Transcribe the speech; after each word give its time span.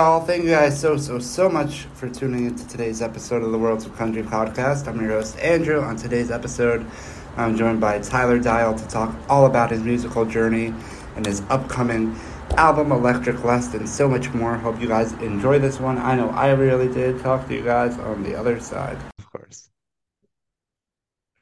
Hey 0.00 0.06
y'all, 0.06 0.20
thank 0.24 0.44
you 0.44 0.50
guys 0.50 0.80
so, 0.80 0.96
so, 0.96 1.18
so 1.18 1.46
much 1.46 1.82
for 1.92 2.08
tuning 2.08 2.46
into 2.46 2.66
today's 2.66 3.02
episode 3.02 3.42
of 3.42 3.52
the 3.52 3.58
Worlds 3.58 3.84
of 3.84 3.94
Country 3.98 4.22
podcast. 4.22 4.88
I'm 4.88 4.98
your 4.98 5.10
host, 5.10 5.38
Andrew. 5.40 5.82
On 5.82 5.94
today's 5.94 6.30
episode, 6.30 6.86
I'm 7.36 7.54
joined 7.54 7.82
by 7.82 7.98
Tyler 7.98 8.38
Dial 8.38 8.74
to 8.74 8.88
talk 8.88 9.14
all 9.28 9.44
about 9.44 9.70
his 9.70 9.82
musical 9.82 10.24
journey 10.24 10.72
and 11.16 11.26
his 11.26 11.42
upcoming 11.50 12.18
album, 12.56 12.92
Electric 12.92 13.44
West, 13.44 13.74
and 13.74 13.86
so 13.86 14.08
much 14.08 14.32
more. 14.32 14.56
Hope 14.56 14.80
you 14.80 14.88
guys 14.88 15.12
enjoy 15.20 15.58
this 15.58 15.78
one. 15.78 15.98
I 15.98 16.14
know 16.14 16.30
I 16.30 16.48
really 16.52 16.88
did. 16.88 17.20
Talk 17.20 17.46
to 17.48 17.54
you 17.54 17.62
guys 17.62 17.98
on 17.98 18.22
the 18.22 18.34
other 18.34 18.58
side. 18.58 18.96
Of 19.18 19.30
course. 19.30 19.68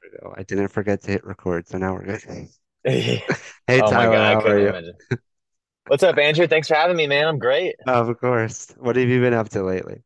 There 0.02 0.10
we 0.10 0.18
go. 0.18 0.34
I 0.36 0.42
didn't 0.42 0.66
forget 0.66 1.00
to 1.02 1.12
hit 1.12 1.24
record, 1.24 1.68
so 1.68 1.78
now 1.78 1.94
we're 1.94 2.06
good. 2.06 2.24
hey, 2.82 3.22
oh 3.68 3.88
Tyler, 3.88 4.16
God, 4.16 4.42
how 4.42 4.50
are 4.50 4.58
you? 4.58 4.68
Imagine. 4.70 4.94
What's 5.88 6.02
up, 6.02 6.18
Andrew? 6.18 6.46
Thanks 6.46 6.68
for 6.68 6.74
having 6.74 6.98
me, 6.98 7.06
man. 7.06 7.26
I'm 7.26 7.38
great. 7.38 7.76
Of 7.86 8.20
course. 8.20 8.74
What 8.76 8.96
have 8.96 9.08
you 9.08 9.22
been 9.22 9.32
up 9.32 9.48
to 9.50 9.62
lately? 9.62 10.02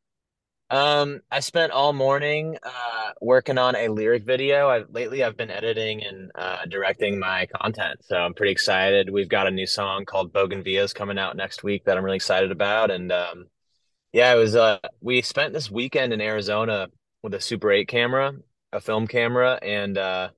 Um, 0.71 1.23
I 1.29 1.41
spent 1.41 1.73
all 1.73 1.93
morning 1.93 2.57
uh, 2.63 3.11
working 3.21 3.59
on 3.59 3.75
a 3.75 3.89
lyric 3.89 4.25
video. 4.25 4.69
I 4.69 4.85
lately 4.89 5.25
I've 5.25 5.37
been 5.37 5.51
editing 5.51 6.05
and 6.05 6.31
uh, 6.37 6.67
directing 6.67 7.19
my 7.19 7.49
content, 7.61 7.99
so 8.05 8.17
I'm 8.17 8.33
pretty 8.33 8.53
excited. 8.53 9.11
We've 9.11 9.29
got 9.29 9.49
a 9.49 9.51
new 9.51 9.67
song 9.67 10.05
called 10.05 10.33
Bougainvilleas 10.33 10.95
coming 10.95 11.19
out 11.19 11.37
next 11.37 11.65
week 11.65 11.85
that 11.87 11.99
I'm 11.99 12.05
really 12.05 12.17
excited 12.17 12.53
about. 12.53 12.93
And 12.93 13.11
um, 13.11 13.47
yeah, 14.13 14.33
it 14.33 14.39
was 14.39 14.55
uh, 14.55 14.79
we 15.01 15.21
spent 15.21 15.53
this 15.53 15.69
weekend 15.69 16.13
in 16.13 16.21
Arizona 16.21 16.91
with 17.25 17.35
a 17.35 17.41
Super 17.41 17.73
8 17.73 17.89
camera, 17.89 18.35
a 18.73 18.81
film 18.81 19.09
camera, 19.09 19.59
and 19.61 19.99
uh, 19.99 20.29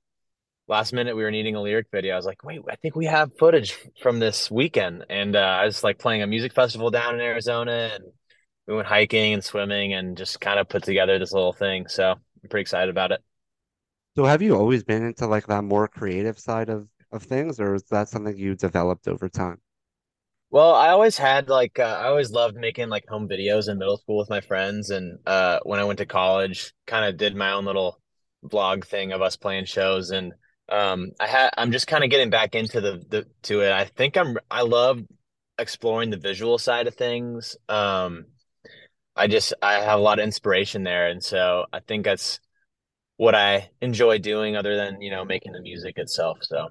last 0.68 0.92
minute 0.92 1.16
we 1.16 1.22
were 1.22 1.30
needing 1.30 1.54
a 1.54 1.62
lyric 1.62 1.86
video. 1.92 2.14
I 2.14 2.16
was 2.16 2.26
like, 2.26 2.42
wait, 2.44 2.60
I 2.70 2.76
think 2.76 2.96
we 2.96 3.06
have 3.06 3.36
footage 3.38 3.76
from 4.00 4.18
this 4.18 4.50
weekend. 4.50 5.04
And 5.10 5.36
uh, 5.36 5.40
I 5.40 5.64
was 5.66 5.84
like 5.84 5.98
playing 5.98 6.22
a 6.22 6.26
music 6.26 6.52
festival 6.52 6.90
down 6.90 7.14
in 7.14 7.20
Arizona 7.20 7.90
and 7.94 8.04
we 8.66 8.74
went 8.74 8.88
hiking 8.88 9.34
and 9.34 9.44
swimming 9.44 9.92
and 9.92 10.16
just 10.16 10.40
kind 10.40 10.58
of 10.58 10.68
put 10.68 10.82
together 10.84 11.18
this 11.18 11.32
little 11.32 11.52
thing. 11.52 11.86
So 11.88 12.12
I'm 12.12 12.48
pretty 12.48 12.62
excited 12.62 12.90
about 12.90 13.12
it. 13.12 13.20
So 14.16 14.24
have 14.24 14.42
you 14.42 14.56
always 14.56 14.84
been 14.84 15.04
into 15.04 15.26
like 15.26 15.46
that 15.48 15.64
more 15.64 15.88
creative 15.88 16.38
side 16.38 16.68
of, 16.68 16.88
of 17.10 17.22
things, 17.24 17.60
or 17.60 17.74
is 17.74 17.84
that 17.90 18.08
something 18.08 18.36
you 18.36 18.54
developed 18.54 19.08
over 19.08 19.28
time? 19.28 19.60
Well, 20.50 20.72
I 20.72 20.90
always 20.90 21.18
had 21.18 21.48
like 21.48 21.80
uh, 21.80 21.98
I 22.00 22.06
always 22.06 22.30
loved 22.30 22.56
making 22.56 22.88
like 22.88 23.06
home 23.08 23.28
videos 23.28 23.68
in 23.68 23.76
middle 23.78 23.96
school 23.96 24.18
with 24.18 24.30
my 24.30 24.40
friends 24.40 24.90
and 24.90 25.18
uh 25.26 25.58
when 25.64 25.80
I 25.80 25.84
went 25.84 25.98
to 25.98 26.06
college, 26.06 26.72
kind 26.86 27.04
of 27.04 27.16
did 27.16 27.34
my 27.34 27.52
own 27.52 27.64
little 27.64 28.00
vlog 28.44 28.84
thing 28.86 29.12
of 29.12 29.20
us 29.20 29.36
playing 29.36 29.64
shows 29.64 30.10
and 30.10 30.32
um 30.68 31.12
I 31.20 31.26
had 31.26 31.50
I'm 31.56 31.72
just 31.72 31.86
kind 31.86 32.04
of 32.04 32.10
getting 32.10 32.30
back 32.30 32.54
into 32.54 32.80
the 32.80 33.02
the 33.08 33.26
to 33.44 33.60
it. 33.62 33.72
I 33.72 33.84
think 33.84 34.16
I'm 34.16 34.36
I 34.50 34.62
love 34.62 35.00
exploring 35.58 36.10
the 36.10 36.16
visual 36.18 36.58
side 36.58 36.86
of 36.86 36.94
things. 36.94 37.56
Um 37.68 38.26
I 39.16 39.28
just 39.28 39.54
I 39.62 39.74
have 39.74 39.98
a 39.98 40.02
lot 40.02 40.18
of 40.20 40.24
inspiration 40.24 40.84
there 40.84 41.08
and 41.08 41.22
so 41.24 41.66
I 41.72 41.80
think 41.80 42.04
that's 42.04 42.40
what 43.18 43.34
I 43.34 43.70
enjoy 43.82 44.18
doing 44.18 44.56
other 44.56 44.76
than, 44.76 45.00
you 45.02 45.10
know, 45.10 45.24
making 45.24 45.52
the 45.52 45.62
music 45.62 45.98
itself. 45.98 46.38
So 46.42 46.68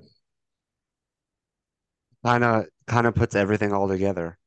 Kind 2.25 2.44
of 2.44 2.66
kind 2.88 3.05
of 3.08 3.16
puts 3.16 3.36
everything 3.36 3.71
all 3.73 3.88
together, 3.88 4.38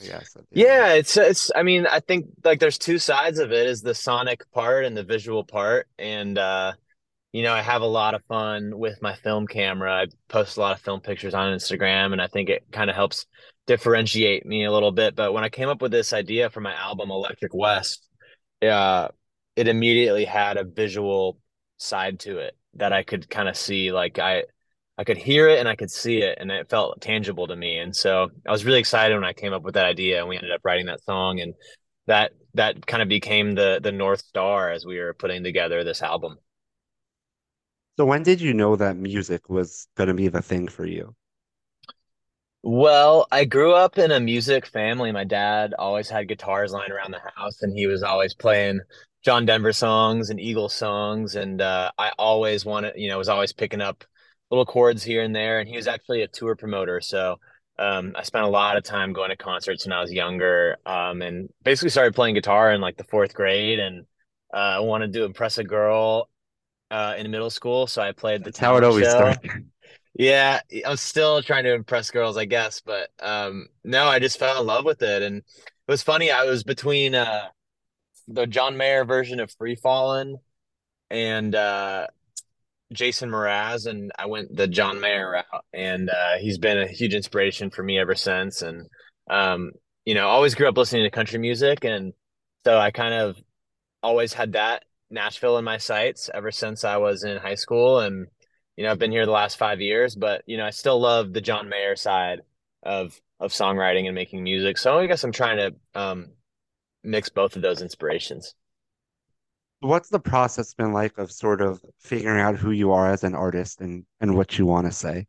I 0.00 0.06
guess, 0.06 0.36
at 0.36 0.48
the 0.50 0.58
end 0.60 0.70
of 0.72 0.80
it. 0.82 0.84
Yeah, 0.84 0.92
it's 0.94 1.16
it's 1.16 1.50
I 1.54 1.62
mean, 1.62 1.86
I 1.86 2.00
think 2.00 2.26
like 2.44 2.60
there's 2.60 2.78
two 2.78 2.98
sides 2.98 3.38
of 3.38 3.52
it 3.52 3.66
is 3.66 3.80
the 3.80 3.94
sonic 3.94 4.50
part 4.52 4.84
and 4.84 4.96
the 4.96 5.02
visual 5.04 5.44
part. 5.44 5.88
And 5.98 6.36
uh, 6.38 6.74
you 7.32 7.42
know, 7.42 7.52
I 7.54 7.62
have 7.62 7.82
a 7.82 7.86
lot 7.86 8.14
of 8.14 8.22
fun 8.28 8.78
with 8.78 9.00
my 9.00 9.14
film 9.14 9.46
camera. 9.46 9.92
I 9.92 10.06
post 10.28 10.58
a 10.58 10.60
lot 10.60 10.76
of 10.76 10.82
film 10.82 11.00
pictures 11.00 11.34
on 11.34 11.52
Instagram 11.52 12.12
and 12.12 12.20
I 12.20 12.26
think 12.26 12.50
it 12.50 12.64
kind 12.70 12.90
of 12.90 12.96
helps 12.96 13.26
differentiate 13.66 14.44
me 14.44 14.64
a 14.64 14.72
little 14.72 14.92
bit. 14.92 15.16
But 15.16 15.32
when 15.32 15.42
I 15.42 15.48
came 15.48 15.70
up 15.70 15.80
with 15.80 15.92
this 15.92 16.12
idea 16.12 16.50
for 16.50 16.60
my 16.60 16.74
album 16.74 17.10
Electric 17.10 17.54
West, 17.54 18.06
uh, 18.60 19.08
it 19.56 19.66
immediately 19.66 20.26
had 20.26 20.56
a 20.58 20.64
visual 20.64 21.38
side 21.78 22.20
to 22.20 22.38
it 22.38 22.56
that 22.74 22.92
I 22.92 23.02
could 23.02 23.28
kind 23.28 23.48
of 23.48 23.56
see 23.56 23.92
like 23.92 24.18
I 24.18 24.44
I 24.98 25.04
could 25.04 25.16
hear 25.16 25.48
it 25.48 25.58
and 25.58 25.68
I 25.68 25.74
could 25.74 25.90
see 25.90 26.18
it 26.18 26.38
and 26.40 26.50
it 26.50 26.68
felt 26.68 27.00
tangible 27.00 27.46
to 27.46 27.56
me. 27.56 27.78
And 27.78 27.96
so 27.96 28.28
I 28.46 28.50
was 28.52 28.64
really 28.64 28.78
excited 28.78 29.14
when 29.14 29.24
I 29.24 29.32
came 29.32 29.52
up 29.54 29.62
with 29.62 29.74
that 29.74 29.86
idea 29.86 30.20
and 30.20 30.28
we 30.28 30.36
ended 30.36 30.52
up 30.52 30.60
writing 30.64 30.86
that 30.86 31.02
song 31.04 31.40
and 31.40 31.54
that 32.06 32.32
that 32.54 32.86
kind 32.86 33.02
of 33.02 33.08
became 33.08 33.54
the 33.54 33.80
the 33.82 33.92
North 33.92 34.20
Star 34.20 34.70
as 34.70 34.84
we 34.84 34.98
were 34.98 35.14
putting 35.14 35.42
together 35.42 35.82
this 35.82 36.02
album. 36.02 36.36
So 37.96 38.04
when 38.04 38.22
did 38.22 38.40
you 38.40 38.54
know 38.54 38.76
that 38.76 38.96
music 38.96 39.48
was 39.48 39.88
going 39.96 40.08
to 40.08 40.14
be 40.14 40.28
the 40.28 40.42
thing 40.42 40.68
for 40.68 40.86
you? 40.86 41.14
Well, 42.62 43.26
I 43.32 43.44
grew 43.44 43.72
up 43.72 43.98
in 43.98 44.10
a 44.12 44.20
music 44.20 44.66
family. 44.66 45.10
My 45.10 45.24
dad 45.24 45.74
always 45.78 46.08
had 46.08 46.28
guitars 46.28 46.72
lying 46.72 46.92
around 46.92 47.10
the 47.10 47.20
house 47.36 47.62
and 47.62 47.76
he 47.76 47.86
was 47.86 48.02
always 48.02 48.34
playing 48.34 48.80
John 49.24 49.46
Denver 49.46 49.72
songs 49.72 50.30
and 50.30 50.40
Eagles 50.40 50.72
songs 50.74 51.34
and 51.36 51.60
uh 51.60 51.90
I 51.98 52.12
always 52.18 52.64
wanted, 52.64 52.94
you 52.96 53.08
know, 53.08 53.18
was 53.18 53.28
always 53.28 53.52
picking 53.52 53.80
up 53.80 54.04
little 54.50 54.66
chords 54.66 55.02
here 55.02 55.22
and 55.22 55.34
there 55.34 55.58
and 55.60 55.68
he 55.68 55.76
was 55.76 55.88
actually 55.88 56.22
a 56.22 56.28
tour 56.28 56.54
promoter. 56.56 57.00
So 57.00 57.38
um, 57.78 58.12
I 58.16 58.22
spent 58.22 58.44
a 58.44 58.48
lot 58.48 58.76
of 58.76 58.84
time 58.84 59.12
going 59.12 59.30
to 59.30 59.36
concerts 59.36 59.86
when 59.86 59.92
I 59.92 60.00
was 60.00 60.12
younger, 60.12 60.76
um, 60.86 61.22
and 61.22 61.48
basically 61.64 61.88
started 61.90 62.14
playing 62.14 62.34
guitar 62.34 62.70
in 62.70 62.80
like 62.80 62.96
the 62.98 63.04
fourth 63.04 63.34
grade, 63.34 63.78
and 63.80 64.04
uh, 64.52 64.56
I 64.56 64.80
wanted 64.80 65.14
to 65.14 65.24
impress 65.24 65.58
a 65.58 65.64
girl 65.64 66.28
uh, 66.92 67.14
in 67.16 67.30
middle 67.30 67.50
school, 67.50 67.86
so 67.86 68.02
I 68.02 68.12
played 68.12 68.40
the 68.40 68.44
That's 68.44 68.58
how 68.58 68.76
it 68.76 68.84
always 68.84 69.06
show. 69.06 69.10
starts. 69.10 69.38
Yeah, 70.14 70.60
I'm 70.84 70.98
still 70.98 71.42
trying 71.42 71.64
to 71.64 71.72
impress 71.72 72.10
girls, 72.10 72.36
I 72.36 72.44
guess, 72.44 72.82
but 72.84 73.08
um, 73.18 73.68
no, 73.82 74.04
I 74.04 74.18
just 74.18 74.38
fell 74.38 74.60
in 74.60 74.66
love 74.66 74.84
with 74.84 75.00
it, 75.00 75.22
and 75.22 75.38
it 75.38 75.44
was 75.88 76.02
funny. 76.02 76.30
I 76.30 76.44
was 76.44 76.64
between 76.64 77.14
uh, 77.14 77.46
the 78.28 78.46
John 78.46 78.76
Mayer 78.76 79.06
version 79.06 79.40
of 79.40 79.50
Free 79.52 79.74
Fallin' 79.74 80.36
and 81.10 81.54
uh, 81.54 82.08
Jason 82.92 83.30
Mraz, 83.30 83.86
and 83.86 84.12
I 84.18 84.26
went 84.26 84.54
the 84.54 84.68
John 84.68 85.00
Mayer 85.00 85.30
route, 85.30 85.64
and 85.72 86.10
uh, 86.10 86.36
he's 86.38 86.58
been 86.58 86.78
a 86.78 86.86
huge 86.86 87.14
inspiration 87.14 87.70
for 87.70 87.82
me 87.82 87.98
ever 87.98 88.14
since. 88.14 88.60
And 88.60 88.88
um, 89.30 89.70
you 90.04 90.14
know, 90.14 90.28
always 90.28 90.54
grew 90.54 90.68
up 90.68 90.76
listening 90.76 91.04
to 91.04 91.10
country 91.10 91.38
music, 91.38 91.84
and 91.84 92.12
so 92.64 92.76
I 92.78 92.90
kind 92.90 93.14
of 93.14 93.36
always 94.02 94.34
had 94.34 94.52
that 94.52 94.82
Nashville 95.12 95.58
in 95.58 95.64
my 95.64 95.78
sights 95.78 96.30
ever 96.32 96.50
since 96.50 96.84
I 96.84 96.96
was 96.96 97.24
in 97.24 97.36
high 97.36 97.54
school, 97.54 98.00
and 98.00 98.26
you 98.76 98.84
know, 98.84 98.90
I've 98.90 98.98
been 98.98 99.12
here 99.12 99.26
the 99.26 99.32
last 99.32 99.56
five 99.56 99.80
years, 99.80 100.16
but 100.16 100.42
you 100.46 100.56
know, 100.56 100.64
I 100.64 100.70
still 100.70 101.00
love 101.00 101.32
the 101.32 101.40
John 101.40 101.68
Mayer 101.68 101.96
side 101.96 102.40
of 102.82 103.20
of 103.38 103.52
songwriting 103.52 104.06
and 104.06 104.14
making 104.14 104.42
music. 104.42 104.78
So 104.78 104.98
I 104.98 105.06
guess 105.06 105.24
I'm 105.24 105.32
trying 105.32 105.58
to 105.58 106.00
um, 106.00 106.28
mix 107.02 107.28
both 107.28 107.56
of 107.56 107.62
those 107.62 107.82
inspirations. 107.82 108.54
What's 109.80 110.08
the 110.08 110.20
process 110.20 110.74
been 110.74 110.92
like 110.92 111.18
of 111.18 111.32
sort 111.32 111.60
of 111.60 111.82
figuring 111.98 112.40
out 112.40 112.56
who 112.56 112.70
you 112.70 112.92
are 112.92 113.10
as 113.10 113.24
an 113.24 113.34
artist 113.34 113.80
and 113.80 114.04
and 114.20 114.36
what 114.36 114.58
you 114.58 114.64
want 114.66 114.86
to 114.86 114.92
say? 114.92 115.26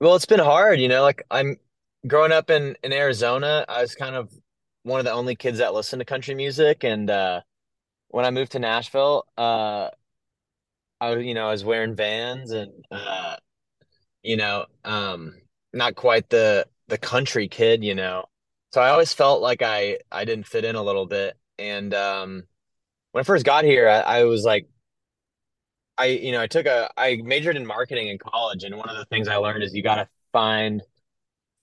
Well, 0.00 0.14
it's 0.14 0.26
been 0.26 0.38
hard, 0.38 0.78
you 0.78 0.88
know, 0.88 1.02
like 1.02 1.24
I'm 1.30 1.56
growing 2.06 2.32
up 2.32 2.48
in 2.50 2.76
in 2.82 2.92
Arizona, 2.92 3.64
I 3.68 3.82
was 3.82 3.94
kind 3.94 4.14
of 4.14 4.32
one 4.84 5.00
of 5.00 5.04
the 5.04 5.12
only 5.12 5.34
kids 5.34 5.58
that 5.58 5.74
listened 5.74 6.00
to 6.00 6.04
country 6.06 6.34
music 6.34 6.84
and 6.84 7.10
uh 7.10 7.40
when 8.08 8.24
I 8.24 8.30
moved 8.30 8.52
to 8.52 8.58
Nashville, 8.58 9.26
uh 9.36 9.90
I 11.00 11.16
you 11.16 11.34
know, 11.34 11.48
I 11.48 11.52
was 11.52 11.64
wearing 11.64 11.94
Vans 11.96 12.50
and 12.52 12.72
uh 12.90 13.36
you 14.22 14.36
know, 14.36 14.66
um 14.84 15.34
not 15.72 15.94
quite 15.94 16.28
the 16.28 16.66
the 16.88 16.98
country 16.98 17.48
kid, 17.48 17.84
you 17.84 17.94
know. 17.94 18.24
So 18.72 18.80
I 18.80 18.90
always 18.90 19.12
felt 19.12 19.40
like 19.42 19.62
I 19.62 19.98
I 20.10 20.24
didn't 20.24 20.46
fit 20.46 20.64
in 20.64 20.74
a 20.74 20.82
little 20.82 21.06
bit 21.06 21.36
and 21.58 21.94
um 21.94 22.44
when 23.12 23.22
I 23.22 23.24
first 23.24 23.44
got 23.44 23.64
here, 23.64 23.88
I, 23.88 24.00
I 24.00 24.24
was 24.24 24.44
like 24.44 24.68
I 25.96 26.06
you 26.06 26.32
know, 26.32 26.40
I 26.42 26.46
took 26.46 26.66
a 26.66 26.90
I 26.96 27.18
majored 27.22 27.56
in 27.56 27.66
marketing 27.66 28.08
in 28.08 28.18
college 28.18 28.64
and 28.64 28.76
one 28.76 28.88
of 28.88 28.96
the 28.96 29.06
things 29.06 29.28
I 29.28 29.36
learned 29.36 29.64
is 29.64 29.74
you 29.74 29.82
got 29.82 29.96
to 29.96 30.08
find 30.32 30.82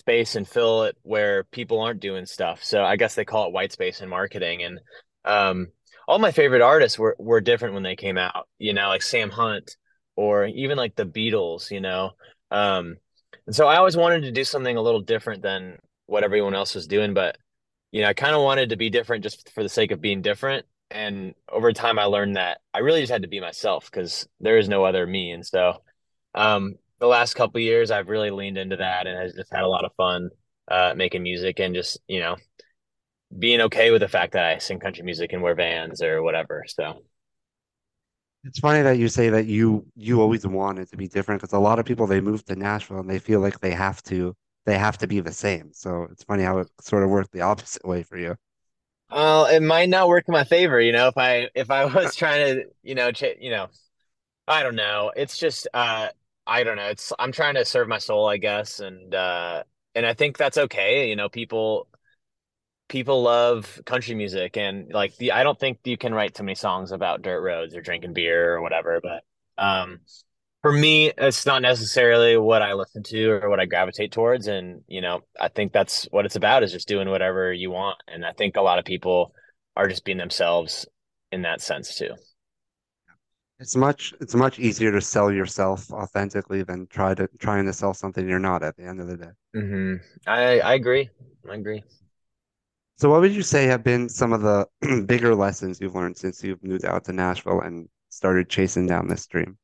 space 0.05 0.35
and 0.35 0.47
fill 0.47 0.83
it 0.83 0.95
where 1.01 1.45
people 1.45 1.81
aren't 1.81 1.99
doing 1.99 2.25
stuff. 2.27 2.63
So 2.63 2.83
I 2.83 2.95
guess 2.95 3.15
they 3.15 3.25
call 3.25 3.47
it 3.47 3.53
white 3.53 3.71
space 3.71 4.01
in 4.01 4.09
marketing. 4.09 4.61
And 4.61 4.79
um, 5.23 5.67
all 6.07 6.19
my 6.19 6.31
favorite 6.31 6.61
artists 6.61 6.99
were 6.99 7.15
were 7.19 7.41
different 7.41 7.73
when 7.73 7.83
they 7.83 7.95
came 7.95 8.17
out. 8.17 8.47
You 8.59 8.73
know, 8.73 8.87
like 8.87 9.01
Sam 9.01 9.29
Hunt 9.29 9.77
or 10.15 10.45
even 10.45 10.77
like 10.77 10.95
the 10.95 11.05
Beatles. 11.05 11.71
You 11.71 11.81
know, 11.81 12.11
um, 12.51 12.97
and 13.47 13.55
so 13.55 13.67
I 13.67 13.77
always 13.77 13.97
wanted 13.97 14.21
to 14.21 14.31
do 14.31 14.43
something 14.43 14.77
a 14.77 14.81
little 14.81 15.01
different 15.01 15.41
than 15.43 15.77
what 16.07 16.23
everyone 16.23 16.55
else 16.55 16.75
was 16.75 16.87
doing. 16.87 17.13
But 17.13 17.37
you 17.91 18.01
know, 18.01 18.09
I 18.09 18.13
kind 18.13 18.35
of 18.35 18.41
wanted 18.41 18.69
to 18.69 18.77
be 18.77 18.89
different 18.89 19.23
just 19.23 19.51
for 19.53 19.63
the 19.63 19.69
sake 19.69 19.91
of 19.91 20.01
being 20.01 20.21
different. 20.21 20.65
And 20.91 21.33
over 21.49 21.73
time, 21.73 21.97
I 21.97 22.05
learned 22.05 22.35
that 22.35 22.59
I 22.73 22.79
really 22.79 23.01
just 23.01 23.11
had 23.11 23.23
to 23.23 23.27
be 23.27 23.39
myself 23.39 23.89
because 23.89 24.27
there 24.39 24.57
is 24.57 24.69
no 24.69 24.83
other 24.83 25.05
me. 25.07 25.31
And 25.31 25.45
so 25.45 25.81
um, 26.35 26.75
the 26.99 27.07
last 27.07 27.35
couple 27.35 27.59
years, 27.61 27.91
I've 27.91 28.09
really 28.09 28.31
leaned 28.31 28.57
into 28.57 28.77
that 28.77 29.07
and 29.07 29.17
has 29.17 29.33
just 29.33 29.51
had 29.51 29.63
a 29.63 29.67
lot 29.67 29.85
of 29.85 29.95
fun 29.95 30.29
uh, 30.69 30.93
making 30.95 31.23
music 31.23 31.59
and 31.59 31.73
just, 31.73 31.99
you 32.07 32.19
know, 32.19 32.35
being 33.37 33.61
okay 33.61 33.91
with 33.91 34.01
the 34.01 34.07
fact 34.07 34.33
that 34.33 34.45
I 34.45 34.57
sing 34.59 34.79
country 34.79 35.03
music 35.03 35.33
and 35.33 35.41
wear 35.41 35.55
Vans 35.55 36.01
or 36.01 36.23
whatever. 36.23 36.65
So, 36.67 37.03
It's 38.43 38.59
funny 38.59 38.81
that 38.83 38.97
you 38.99 39.07
say 39.09 39.29
that 39.29 39.45
you 39.47 39.85
you 39.95 40.21
always 40.21 40.45
wanted 40.45 40.89
to 40.91 40.97
be 40.97 41.07
different 41.07 41.41
because 41.41 41.53
a 41.53 41.59
lot 41.59 41.79
of 41.79 41.85
people 41.85 42.05
they 42.07 42.21
move 42.21 42.45
to 42.45 42.55
Nashville 42.55 42.99
and 42.99 43.09
they 43.09 43.19
feel 43.19 43.39
like 43.39 43.59
they 43.59 43.71
have 43.71 44.01
to. 44.03 44.35
they 44.65 44.77
have 44.77 44.97
to 44.99 45.07
be 45.07 45.19
the 45.19 45.31
same. 45.33 45.71
So 45.73 46.03
it's 46.11 46.23
funny 46.23 46.43
how 46.43 46.59
it 46.59 46.67
sort 46.81 47.03
of 47.03 47.09
worked 47.09 47.31
the 47.31 47.41
opposite 47.51 47.85
way 47.85 48.03
for 48.03 48.17
you. 48.17 48.35
Uh, 49.09 49.47
it 49.51 49.61
might 49.61 49.89
not 49.89 50.07
work 50.07 50.25
in 50.27 50.31
my 50.33 50.43
favor, 50.43 50.79
you 50.81 50.91
know, 50.91 51.07
if 51.07 51.17
I 51.17 51.49
if 51.55 51.69
I 51.71 51.85
was 51.85 52.15
trying 52.15 52.55
to, 52.55 52.65
you 52.83 52.95
know, 52.95 53.11
ch 53.11 53.23
you 53.39 53.51
know, 53.51 53.67
I 54.47 54.63
don't 54.63 54.75
know. 54.75 55.11
It's 55.15 55.37
just 55.37 55.67
uh 55.73 56.09
I 56.47 56.63
don't 56.63 56.77
know. 56.77 56.87
It's 56.89 57.13
I'm 57.19 57.31
trying 57.33 57.55
to 57.55 57.65
serve 57.65 57.87
my 57.89 57.99
soul, 57.99 58.27
I 58.29 58.37
guess, 58.37 58.79
and 58.81 59.15
uh 59.15 59.63
and 59.95 60.05
I 60.07 60.13
think 60.15 60.37
that's 60.37 60.57
okay. 60.59 61.09
You 61.09 61.15
know, 61.17 61.29
people 61.29 61.87
people 62.87 63.23
love 63.23 63.81
country 63.85 64.15
music 64.15 64.57
and 64.57 64.91
like 64.93 65.15
the 65.17 65.31
I 65.31 65.43
don't 65.43 65.59
think 65.59 65.79
you 65.83 65.97
can 65.97 66.13
write 66.13 66.35
too 66.35 66.43
many 66.43 66.55
songs 66.55 66.91
about 66.91 67.21
dirt 67.21 67.41
roads 67.41 67.75
or 67.75 67.81
drinking 67.81 68.13
beer 68.13 68.55
or 68.55 68.61
whatever, 68.61 69.01
but 69.01 69.23
um 69.63 69.99
for 70.61 70.71
me 70.71 71.11
it's 71.17 71.45
not 71.45 71.61
necessarily 71.61 72.37
what 72.37 72.61
I 72.61 72.73
listen 72.73 73.03
to 73.03 73.29
or 73.31 73.49
what 73.49 73.59
I 73.59 73.65
gravitate 73.65 74.11
towards 74.11 74.47
and 74.47 74.81
you 74.87 75.01
know, 75.01 75.21
I 75.39 75.49
think 75.49 75.73
that's 75.73 76.05
what 76.11 76.25
it's 76.25 76.35
about 76.37 76.63
is 76.63 76.71
just 76.71 76.87
doing 76.87 77.09
whatever 77.09 77.53
you 77.53 77.71
want 77.71 77.99
and 78.07 78.25
I 78.25 78.33
think 78.33 78.57
a 78.57 78.61
lot 78.61 78.79
of 78.79 78.85
people 78.85 79.33
are 79.75 79.87
just 79.87 80.05
being 80.05 80.17
themselves 80.17 80.87
in 81.31 81.43
that 81.43 81.61
sense 81.61 81.97
too. 81.97 82.11
It's 83.59 83.75
much 83.75 84.13
it's 84.21 84.33
much 84.33 84.59
easier 84.59 84.93
to 84.93 85.01
sell 85.01 85.29
yourself 85.29 85.91
authentically 85.91 86.63
than 86.63 86.87
try 86.87 87.13
to 87.15 87.27
trying 87.37 87.65
to 87.65 87.73
sell 87.73 87.93
something 87.93 88.25
you're 88.29 88.39
not 88.39 88.63
at 88.63 88.77
the 88.77 88.83
end 88.83 89.01
of 89.01 89.07
the 89.07 89.17
day. 89.17 89.31
hmm 89.53 89.95
I 90.27 90.59
I 90.59 90.73
agree. 90.73 91.09
I 91.49 91.55
agree. 91.55 91.83
So 92.97 93.09
what 93.09 93.21
would 93.21 93.33
you 93.33 93.41
say 93.41 93.65
have 93.67 93.83
been 93.83 94.09
some 94.09 94.33
of 94.33 94.41
the 94.41 94.67
bigger 95.05 95.35
lessons 95.35 95.79
you've 95.79 95.95
learned 95.95 96.17
since 96.17 96.43
you've 96.43 96.63
moved 96.63 96.85
out 96.85 97.05
to 97.05 97.13
Nashville 97.13 97.61
and 97.61 97.89
started 98.09 98.49
chasing 98.49 98.85
down 98.85 99.07
this 99.07 99.27
dream? 99.27 99.57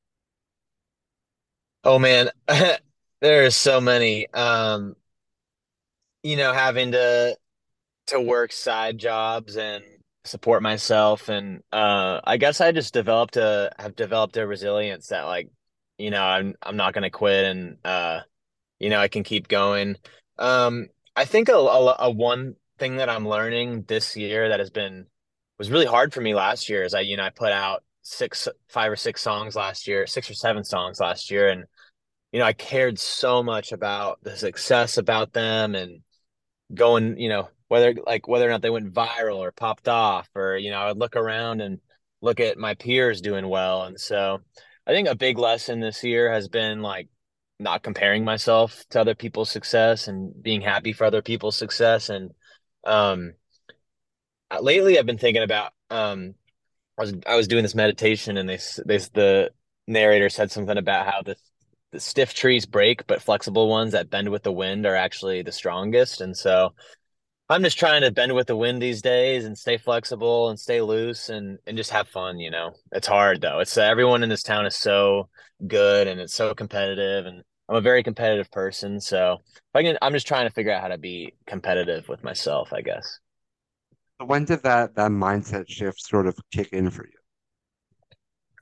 Oh 1.84 2.00
man, 2.00 2.30
there's 3.22 3.56
so 3.56 3.82
many. 3.82 4.28
Um, 4.34 4.96
you 6.24 6.36
know, 6.38 6.54
having 6.54 6.92
to 6.92 7.38
to 8.08 8.22
work 8.22 8.52
side 8.52 8.98
jobs 8.98 9.58
and 9.58 9.84
support 10.26 10.64
myself 10.64 11.30
and 11.30 11.64
uh 11.74 12.22
I 12.26 12.38
guess 12.38 12.62
I 12.62 12.72
just 12.74 12.94
developed 12.94 13.38
a 13.38 13.72
have 13.80 13.96
developed 13.96 14.38
a 14.38 14.48
resilience 14.48 15.08
that 15.10 15.24
like, 15.24 15.50
you 15.98 16.12
know, 16.12 16.24
I'm 16.24 16.56
I'm 16.64 16.78
not 16.78 16.94
gonna 16.94 17.12
quit 17.12 17.46
and 17.46 17.78
uh 17.86 18.22
you 18.80 18.90
know, 18.90 19.00
I 19.00 19.08
can 19.10 19.24
keep 19.24 19.48
going. 19.48 19.98
Um, 20.40 20.88
I 21.16 21.26
think 21.26 21.50
a, 21.50 21.54
a, 21.54 21.96
a 22.00 22.12
one 22.12 22.56
thing 22.82 22.98
that 22.98 23.10
I'm 23.10 23.28
learning 23.28 23.84
this 23.88 24.18
year 24.18 24.50
that 24.50 24.60
has 24.60 24.72
been 24.72 25.06
was 25.60 25.70
really 25.70 25.86
hard 25.86 26.12
for 26.16 26.20
me 26.20 26.34
last 26.34 26.68
year 26.68 26.84
is 26.84 26.96
I, 26.96 27.02
you 27.02 27.16
know, 27.16 27.24
I 27.24 27.30
put 27.30 27.52
out 27.52 27.84
six, 28.02 28.48
five 28.70 28.92
or 28.92 28.96
six 28.96 29.22
songs 29.22 29.56
last 29.56 29.88
year, 29.88 30.08
six 30.08 30.32
or 30.32 30.34
seven 30.34 30.64
songs 30.64 31.00
last 31.00 31.30
year, 31.30 31.50
and 31.50 31.66
you 32.32 32.40
know, 32.40 32.46
I 32.46 32.54
cared 32.54 32.98
so 32.98 33.44
much 33.44 33.72
about 33.72 34.24
the 34.24 34.36
success 34.36 34.98
about 34.98 35.32
them 35.32 35.76
and 35.76 36.02
going, 36.74 37.20
you 37.20 37.30
know, 37.30 37.50
whether 37.68 37.94
like 38.08 38.28
whether 38.28 38.48
or 38.48 38.50
not 38.50 38.64
they 38.64 38.72
went 38.72 38.94
viral 38.94 39.38
or 39.38 39.52
popped 39.52 39.88
off, 39.88 40.28
or 40.34 40.58
you 40.58 40.72
know, 40.72 40.80
I 40.80 40.88
would 40.88 40.98
look 40.98 41.16
around 41.16 41.62
and 41.62 41.80
look 42.22 42.40
at 42.40 42.58
my 42.58 42.74
peers 42.74 43.22
doing 43.22 43.48
well, 43.48 43.84
and 43.84 44.00
so 44.00 44.40
I 44.88 44.92
think 44.92 45.08
a 45.08 45.16
big 45.16 45.38
lesson 45.38 45.82
this 45.82 46.04
year 46.04 46.32
has 46.34 46.48
been 46.48 46.82
like 46.82 47.10
not 47.60 47.84
comparing 47.84 48.26
myself 48.26 48.84
to 48.90 49.00
other 49.00 49.14
people's 49.14 49.52
success 49.52 50.08
and 50.08 50.34
being 50.42 50.62
happy 50.62 50.94
for 50.94 51.06
other 51.06 51.22
people's 51.22 51.56
success. 51.56 52.10
And 52.10 52.32
um, 52.86 53.34
lately, 54.62 54.98
I've 54.98 55.06
been 55.06 55.18
thinking 55.18 55.44
about 55.44 55.72
um, 55.90 56.36
I 56.98 57.02
was 57.02 57.14
I 57.28 57.36
was 57.36 57.48
doing 57.48 57.64
this 57.64 57.76
meditation, 57.76 58.38
and 58.38 58.50
they 58.50 58.60
they 58.86 58.98
the 59.14 59.52
narrator 59.88 60.30
said 60.30 60.52
something 60.52 60.78
about 60.78 61.06
how 61.06 61.22
the 61.22 61.36
the 61.92 62.00
stiff 62.00 62.34
trees 62.34 62.66
break, 62.66 63.06
but 63.08 63.22
flexible 63.22 63.68
ones 63.70 63.92
that 63.92 64.10
bend 64.10 64.30
with 64.30 64.44
the 64.44 64.52
wind 64.52 64.86
are 64.86 64.96
actually 64.96 65.42
the 65.42 65.52
strongest. 65.52 66.22
And 66.22 66.36
so 66.36 66.74
I'm 67.50 67.64
just 67.64 67.78
trying 67.78 68.02
to 68.04 68.12
bend 68.12 68.34
with 68.34 68.48
the 68.48 68.56
wind 68.56 68.82
these 68.82 69.02
days 69.02 69.44
and 69.44 69.58
stay 69.58 69.78
flexible 69.78 70.50
and 70.50 70.60
stay 70.60 70.82
loose 70.82 71.30
and 71.30 71.60
and 71.68 71.78
just 71.78 71.92
have 71.92 72.08
fun, 72.08 72.40
you 72.40 72.50
know. 72.50 72.72
It's 72.92 73.08
hard 73.08 73.42
though. 73.42 73.60
It's 73.60 73.78
everyone 73.78 74.24
in 74.24 74.30
this 74.30 74.44
town 74.44 74.66
is 74.66 74.76
so 74.76 75.30
good 75.68 76.08
and 76.08 76.20
it's 76.22 76.34
so 76.34 76.54
competitive 76.54 77.26
and 77.26 77.44
I'm 77.72 77.78
a 77.78 77.82
very 77.82 78.04
competitive 78.04 78.52
person, 78.52 79.02
so 79.02 79.40
I 79.74 79.84
can 79.84 79.98
I'm 80.04 80.14
just 80.14 80.28
trying 80.28 80.48
to 80.48 80.54
figure 80.54 80.74
out 80.74 80.84
how 80.84 80.90
to 80.90 81.00
be 81.00 81.34
competitive 81.48 82.10
with 82.10 82.24
myself, 82.24 82.74
I 82.74 82.82
guess. 82.82 83.20
When 84.24 84.46
did 84.46 84.64
that 84.64 84.96
that 84.96 85.12
mindset 85.12 85.68
shift 85.68 86.02
sort 86.02 86.26
of 86.26 86.40
kick 86.50 86.70
in 86.72 86.92
for 86.92 87.06
you? 87.06 87.18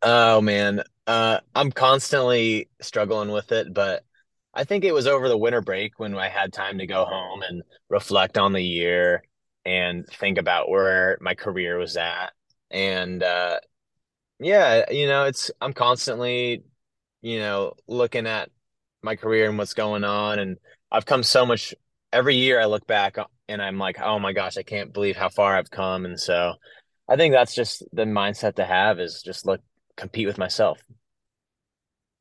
Oh 0.02 0.42
man, 0.42 0.82
uh 1.08 1.40
I'm 1.56 1.72
constantly 1.72 2.70
struggling 2.82 3.32
with 3.32 3.52
it, 3.52 3.74
but 3.74 4.06
I 4.54 4.64
think 4.64 4.84
it 4.84 4.94
was 4.94 5.08
over 5.08 5.28
the 5.30 5.38
winter 5.38 5.62
break 5.62 6.00
when 6.00 6.16
I 6.18 6.30
had 6.30 6.54
time 6.54 6.78
to 6.80 6.88
go 6.88 7.06
home 7.06 7.42
and 7.44 7.64
reflect 7.90 8.38
on 8.38 8.54
the 8.54 8.64
year 8.64 9.24
and 9.66 10.08
think 10.08 10.38
about 10.38 10.70
where 10.70 11.18
my 11.22 11.36
career 11.36 11.78
was 11.78 11.98
at. 11.98 12.34
And 12.72 13.22
uh 13.24 13.60
yeah, 14.40 14.92
you 14.92 15.08
know, 15.08 15.26
it's 15.26 15.52
I'm 15.62 15.74
constantly, 15.74 16.64
you 17.22 17.40
know, 17.40 17.74
looking 17.88 18.28
at 18.28 18.52
my 19.02 19.16
career 19.16 19.50
and 19.50 19.58
what's 19.58 19.74
going 19.74 20.04
on 20.04 20.40
and 20.40 20.58
I've 20.92 21.06
come 21.06 21.24
so 21.24 21.46
much 21.46 21.74
every 22.12 22.36
year 22.36 22.60
I 22.60 22.66
look 22.66 22.86
back 22.88 23.18
and 23.48 23.62
I'm 23.62 23.78
like, 23.78 24.00
"Oh 24.02 24.20
my 24.20 24.34
gosh, 24.34 24.58
I 24.58 24.64
can't 24.64 24.94
believe 24.94 25.16
how 25.16 25.30
far 25.30 25.56
I've 25.56 25.72
come." 25.72 26.06
And 26.06 26.20
so 26.20 26.54
I 27.08 27.16
think 27.16 27.34
that's 27.34 27.56
just 27.56 27.84
the 27.94 28.04
mindset 28.04 28.56
to 28.56 28.66
have 28.66 29.00
is 29.00 29.22
just 29.22 29.46
look 29.46 29.62
compete 29.96 30.28
with 30.28 30.38
myself. 30.38 30.82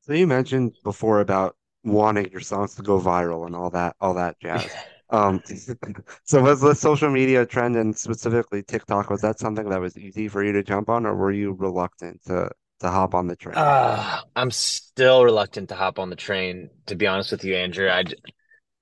So 0.01 0.13
you 0.13 0.27
mentioned 0.27 0.73
before 0.83 1.19
about 1.19 1.55
wanting 1.83 2.29
your 2.31 2.41
songs 2.41 2.75
to 2.75 2.81
go 2.81 2.99
viral 2.99 3.45
and 3.45 3.55
all 3.55 3.69
that 3.71 3.95
all 3.99 4.13
that 4.15 4.39
jazz. 4.39 4.69
Um, 5.11 5.41
so 6.23 6.39
was 6.43 6.61
the 6.61 6.75
social 6.75 7.09
media 7.09 7.43
trend 7.43 7.75
and 7.75 7.97
specifically 7.97 8.61
TikTok, 8.61 9.09
was 9.09 9.21
that 9.21 9.39
something 9.39 9.67
that 9.69 9.81
was 9.81 9.97
easy 9.97 10.27
for 10.27 10.43
you 10.43 10.51
to 10.51 10.61
jump 10.61 10.87
on, 10.87 11.07
or 11.07 11.15
were 11.15 11.31
you 11.31 11.53
reluctant 11.53 12.23
to 12.25 12.51
to 12.79 12.89
hop 12.89 13.13
on 13.13 13.27
the 13.27 13.35
train? 13.35 13.55
Uh, 13.55 14.21
I'm 14.35 14.51
still 14.51 15.23
reluctant 15.23 15.69
to 15.69 15.75
hop 15.75 15.99
on 15.99 16.09
the 16.09 16.15
train, 16.15 16.69
to 16.87 16.95
be 16.95 17.07
honest 17.07 17.31
with 17.31 17.43
you, 17.43 17.55
Andrew. 17.55 17.89
I, 17.89 18.03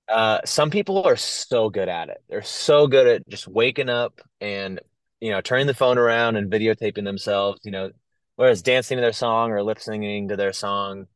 uh, 0.07 0.39
some 0.45 0.69
people 0.69 1.03
are 1.03 1.15
so 1.15 1.69
good 1.69 1.89
at 1.89 2.10
it. 2.10 2.24
They're 2.29 2.41
so 2.41 2.88
good 2.88 3.07
at 3.07 3.29
just 3.29 3.48
waking 3.48 3.89
up 3.89 4.21
and, 4.39 4.79
you 5.19 5.31
know, 5.31 5.41
turning 5.41 5.67
the 5.67 5.74
phone 5.74 5.98
around 5.98 6.36
and 6.36 6.51
videotaping 6.51 7.03
themselves, 7.03 7.62
you 7.63 7.71
know, 7.71 7.91
whereas 8.36 8.62
dancing 8.62 8.98
to 8.98 9.01
their 9.01 9.13
song 9.13 9.51
or 9.51 9.63
lip 9.63 9.79
singing 9.79 10.29
to 10.29 10.36
their 10.36 10.53
song. 10.53 11.07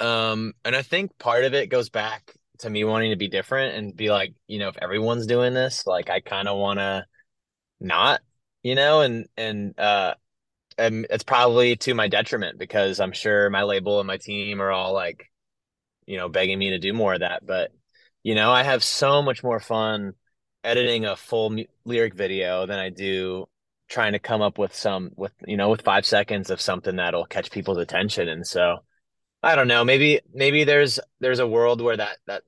Um, 0.00 0.54
and 0.64 0.76
I 0.76 0.82
think 0.82 1.18
part 1.18 1.44
of 1.44 1.54
it 1.54 1.70
goes 1.70 1.90
back 1.90 2.32
to 2.60 2.70
me 2.70 2.84
wanting 2.84 3.10
to 3.10 3.16
be 3.16 3.28
different 3.28 3.76
and 3.76 3.96
be 3.96 4.10
like, 4.10 4.34
you 4.46 4.58
know, 4.58 4.68
if 4.68 4.76
everyone's 4.80 5.26
doing 5.26 5.54
this, 5.54 5.86
like 5.86 6.10
I 6.10 6.20
kind 6.20 6.48
of 6.48 6.56
want 6.58 6.78
to 6.78 7.04
not, 7.80 8.20
you 8.62 8.74
know, 8.74 9.00
and 9.00 9.26
and 9.36 9.78
uh 9.78 10.14
and 10.78 11.06
it's 11.10 11.24
probably 11.24 11.76
to 11.76 11.94
my 11.94 12.08
detriment 12.08 12.58
because 12.58 13.00
I'm 13.00 13.12
sure 13.12 13.50
my 13.50 13.64
label 13.64 14.00
and 14.00 14.06
my 14.06 14.16
team 14.16 14.62
are 14.62 14.70
all 14.70 14.94
like, 14.94 15.30
you 16.06 16.16
know, 16.16 16.28
begging 16.28 16.58
me 16.58 16.70
to 16.70 16.78
do 16.78 16.92
more 16.92 17.14
of 17.14 17.20
that. 17.20 17.44
But, 17.44 17.72
you 18.22 18.34
know, 18.34 18.50
I 18.50 18.62
have 18.62 18.84
so 18.84 19.20
much 19.20 19.42
more 19.42 19.60
fun 19.60 20.14
editing 20.64 21.04
a 21.04 21.16
full 21.16 21.50
mu- 21.50 21.64
lyric 21.84 22.14
video 22.14 22.66
than 22.66 22.78
I 22.78 22.90
do 22.90 23.46
trying 23.88 24.12
to 24.12 24.18
come 24.18 24.42
up 24.42 24.58
with 24.58 24.74
some 24.74 25.10
with 25.16 25.32
you 25.46 25.56
know 25.56 25.70
with 25.70 25.82
five 25.82 26.04
seconds 26.04 26.50
of 26.50 26.60
something 26.60 26.96
that'll 26.96 27.26
catch 27.26 27.50
people's 27.50 27.78
attention. 27.78 28.28
And 28.28 28.46
so 28.46 28.78
I 29.42 29.54
don't 29.54 29.68
know, 29.68 29.84
maybe 29.84 30.20
maybe 30.32 30.64
there's 30.64 31.00
there's 31.20 31.38
a 31.38 31.46
world 31.46 31.80
where 31.80 31.96
that 31.96 32.18
that 32.26 32.42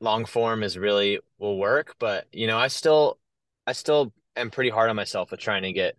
long 0.00 0.26
form 0.26 0.62
is 0.62 0.76
really 0.78 1.20
will 1.38 1.58
work, 1.58 1.96
but 1.98 2.26
you 2.32 2.46
know, 2.46 2.58
I 2.58 2.68
still 2.68 3.18
I 3.66 3.72
still 3.72 4.12
am 4.36 4.50
pretty 4.50 4.70
hard 4.70 4.90
on 4.90 4.96
myself 4.96 5.30
with 5.30 5.40
trying 5.40 5.62
to 5.62 5.72
get 5.72 5.96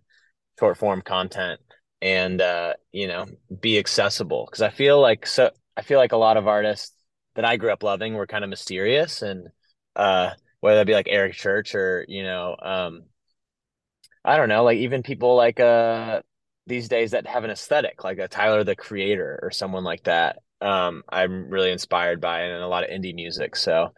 short 0.59 0.77
form 0.77 1.01
content 1.01 1.59
and 2.05 2.39
uh, 2.39 2.73
you 2.91 3.07
know 3.07 3.25
be 3.59 3.79
accessible. 3.79 4.45
Because 4.45 4.61
I 4.61 4.69
feel 4.69 5.01
like 5.01 5.25
so 5.25 5.49
I 5.75 5.81
feel 5.81 5.97
like 5.97 6.11
a 6.11 6.17
lot 6.17 6.37
of 6.37 6.47
artists 6.47 6.93
that 7.33 7.45
I 7.45 7.57
grew 7.57 7.71
up 7.71 7.83
loving 7.83 8.13
were 8.13 8.27
kind 8.27 8.43
of 8.43 8.49
mysterious 8.49 9.23
and 9.23 9.47
uh, 9.95 10.31
whether 10.59 10.77
that 10.77 10.87
be 10.87 10.93
like 10.93 11.07
Eric 11.09 11.33
Church 11.33 11.73
or 11.73 12.05
you 12.07 12.23
know 12.23 12.55
um, 12.61 13.05
I 14.23 14.37
don't 14.37 14.49
know 14.49 14.63
like 14.63 14.77
even 14.77 15.03
people 15.03 15.35
like 15.35 15.59
uh 15.59 16.21
these 16.67 16.87
days 16.89 17.11
that 17.11 17.27
have 17.27 17.43
an 17.43 17.51
aesthetic 17.51 18.03
like 18.03 18.19
a 18.19 18.27
Tyler 18.27 18.63
the 18.63 18.75
Creator 18.75 19.39
or 19.41 19.51
someone 19.51 19.83
like 19.83 20.03
that 20.03 20.39
um, 20.61 21.03
I'm 21.09 21.49
really 21.49 21.71
inspired 21.71 22.21
by 22.21 22.41
and 22.41 22.63
a 22.63 22.67
lot 22.67 22.83
of 22.83 22.89
indie 22.89 23.13
music. 23.13 23.55
So 23.55 23.93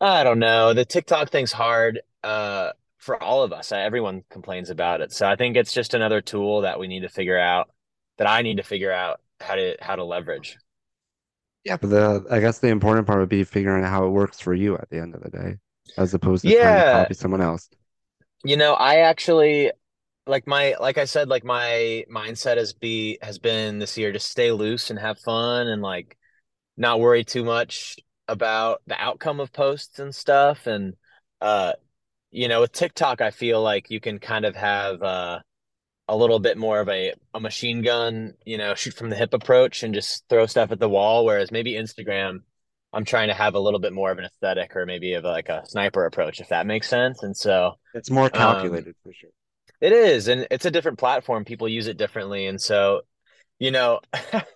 I 0.00 0.24
don't 0.24 0.38
know. 0.38 0.74
The 0.74 0.84
TikTok 0.84 1.30
thing's 1.30 1.52
hard. 1.52 2.00
Uh 2.22 2.70
for 2.98 3.22
all 3.22 3.42
of 3.42 3.52
us. 3.52 3.72
Everyone 3.72 4.24
complains 4.30 4.70
about 4.70 5.00
it. 5.00 5.12
So 5.12 5.26
I 5.28 5.36
think 5.36 5.56
it's 5.56 5.72
just 5.72 5.94
another 5.94 6.20
tool 6.20 6.62
that 6.62 6.78
we 6.80 6.88
need 6.88 7.00
to 7.02 7.08
figure 7.08 7.38
out 7.38 7.70
that 8.18 8.28
I 8.28 8.42
need 8.42 8.58
to 8.58 8.62
figure 8.62 8.92
out 8.92 9.20
how 9.40 9.54
to 9.56 9.76
how 9.80 9.96
to 9.96 10.04
leverage. 10.04 10.58
Yeah, 11.64 11.76
but 11.76 11.90
the 11.90 12.26
I 12.30 12.40
guess 12.40 12.58
the 12.58 12.68
important 12.68 13.06
part 13.06 13.20
would 13.20 13.28
be 13.28 13.44
figuring 13.44 13.84
out 13.84 13.90
how 13.90 14.06
it 14.06 14.10
works 14.10 14.40
for 14.40 14.54
you 14.54 14.76
at 14.76 14.88
the 14.90 14.98
end 14.98 15.14
of 15.14 15.22
the 15.22 15.30
day, 15.30 15.58
as 15.96 16.14
opposed 16.14 16.44
to 16.46 16.52
trying 16.52 16.76
to 16.76 16.82
Yeah, 16.82 16.82
copy 16.82 17.14
someone 17.14 17.40
else. 17.40 17.68
you 18.44 18.56
know, 18.56 18.74
I 18.74 18.96
actually 18.98 19.72
like 20.26 20.46
my 20.46 20.76
like 20.80 20.98
I 20.98 21.06
said 21.06 21.28
like 21.28 21.44
my 21.44 22.04
mindset 22.12 22.56
has 22.58 22.72
be 22.74 23.18
has 23.22 23.38
been 23.38 23.78
this 23.78 23.98
year 23.98 24.12
to 24.12 24.20
stay 24.20 24.52
loose 24.52 24.90
and 24.90 24.98
have 24.98 25.18
fun 25.20 25.68
and 25.68 25.82
like 25.82 26.16
not 26.76 27.00
worry 27.00 27.24
too 27.24 27.44
much 27.44 27.98
about 28.28 28.82
the 28.86 29.00
outcome 29.00 29.40
of 29.40 29.52
posts 29.52 29.98
and 30.00 30.14
stuff. 30.14 30.66
And, 30.68 30.96
uh, 31.40 31.74
you 32.30 32.48
know, 32.48 32.60
with 32.60 32.72
TikTok, 32.72 33.20
I 33.20 33.30
feel 33.30 33.62
like 33.62 33.90
you 33.90 34.00
can 34.00 34.18
kind 34.18 34.44
of 34.44 34.56
have, 34.56 35.02
uh, 35.02 35.40
a 36.08 36.16
little 36.16 36.38
bit 36.38 36.56
more 36.56 36.80
of 36.80 36.88
a, 36.88 37.12
a 37.34 37.40
machine 37.40 37.82
gun, 37.82 38.32
you 38.44 38.56
know, 38.56 38.74
shoot 38.74 38.94
from 38.94 39.10
the 39.10 39.16
hip 39.16 39.34
approach 39.34 39.82
and 39.82 39.92
just 39.92 40.24
throw 40.28 40.46
stuff 40.46 40.72
at 40.72 40.80
the 40.80 40.88
wall. 40.88 41.26
Whereas 41.26 41.52
maybe 41.52 41.72
Instagram, 41.74 42.40
I'm 42.92 43.04
trying 43.04 43.28
to 43.28 43.34
have 43.34 43.54
a 43.54 43.60
little 43.60 43.80
bit 43.80 43.92
more 43.92 44.10
of 44.10 44.18
an 44.18 44.24
aesthetic 44.24 44.74
or 44.74 44.86
maybe 44.86 45.12
of 45.14 45.24
like 45.24 45.50
a 45.50 45.64
sniper 45.66 46.06
approach, 46.06 46.40
if 46.40 46.48
that 46.48 46.66
makes 46.66 46.88
sense. 46.88 47.22
And 47.22 47.36
so 47.36 47.74
it's 47.92 48.10
more 48.10 48.24
um, 48.24 48.30
calculated 48.30 48.88
um, 48.88 48.94
for 49.04 49.12
sure. 49.12 49.30
It 49.80 49.92
is, 49.92 50.28
and 50.28 50.46
it's 50.50 50.64
a 50.64 50.70
different 50.70 50.98
platform. 50.98 51.44
People 51.44 51.68
use 51.68 51.86
it 51.86 51.98
differently, 51.98 52.46
and 52.46 52.60
so, 52.60 53.02
you 53.60 53.70
know, 53.70 54.00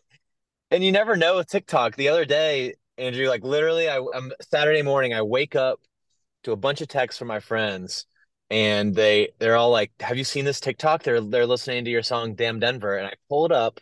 and 0.71 0.83
you 0.83 0.91
never 0.91 1.17
know 1.17 1.37
with 1.37 1.49
TikTok. 1.49 1.95
The 1.95 2.09
other 2.09 2.25
day, 2.25 2.75
Andrew, 2.99 3.29
like 3.29 3.45
literally, 3.45 3.89
I, 3.89 3.99
I'm 3.99 4.33
Saturday 4.41 4.83
morning. 4.83 5.15
I 5.15 5.23
wake 5.23 5.55
up 5.55 5.79
to 6.45 6.53
a 6.53 6.57
bunch 6.57 6.81
of 6.81 6.89
texts 6.89 7.19
from 7.19 7.29
my 7.29 7.41
friends, 7.41 8.07
and 8.51 8.95
they 8.95 9.31
they're 9.39 9.57
all 9.57 9.71
like, 9.71 9.93
"Have 10.01 10.19
you 10.19 10.25
seen 10.25 10.45
this 10.45 10.61
TikTok?" 10.61 11.03
They're 11.03 11.21
they're 11.21 11.47
listening 11.47 11.85
to 11.85 11.91
your 11.91 12.03
song 12.03 12.35
"Damn 12.35 12.59
Denver," 12.61 12.97
and 12.97 13.07
I 13.07 13.15
pull 13.29 13.47
it 13.47 13.53
up, 13.53 13.81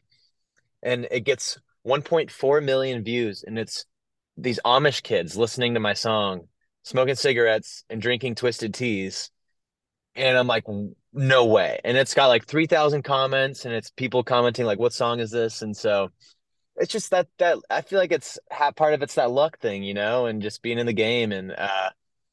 and 0.83 1.07
it 1.11 1.21
gets 1.21 1.59
1.4 1.83 2.64
million 2.64 3.02
views, 3.05 3.45
and 3.47 3.59
it's 3.59 3.87
these 4.37 4.61
Amish 4.64 5.02
kids 5.02 5.37
listening 5.37 5.75
to 5.75 5.81
my 5.81 5.95
song, 5.95 6.49
smoking 6.83 7.14
cigarettes 7.14 7.85
and 7.90 8.00
drinking 8.00 8.35
twisted 8.35 8.75
teas. 8.75 9.31
And 10.17 10.37
I'm 10.37 10.47
like, 10.47 10.64
no 11.12 11.47
way. 11.47 11.81
And 11.85 11.97
it's 11.97 12.14
got 12.14 12.26
like 12.26 12.47
3,000 12.47 13.02
comments 13.02 13.64
and 13.64 13.75
it's 13.75 13.90
people 13.90 14.25
commenting 14.25 14.67
like, 14.67 14.79
what 14.79 14.93
song 14.93 15.21
is 15.21 15.31
this? 15.31 15.62
And 15.62 15.76
so 15.76 16.11
it's 16.76 16.93
just 16.93 17.11
that, 17.11 17.29
that 17.38 17.59
I 17.71 17.83
feel 17.83 17.99
like 17.99 18.12
it's 18.12 18.38
part 18.76 18.95
of 18.95 19.02
it's 19.02 19.14
that 19.14 19.31
luck 19.31 19.59
thing, 19.61 19.83
you 19.83 19.95
know, 19.95 20.26
and 20.26 20.43
just 20.43 20.62
being 20.62 20.79
in 20.79 20.87
the 20.87 20.93
game. 20.93 21.33
And, 21.33 21.52
uh, 21.52 21.90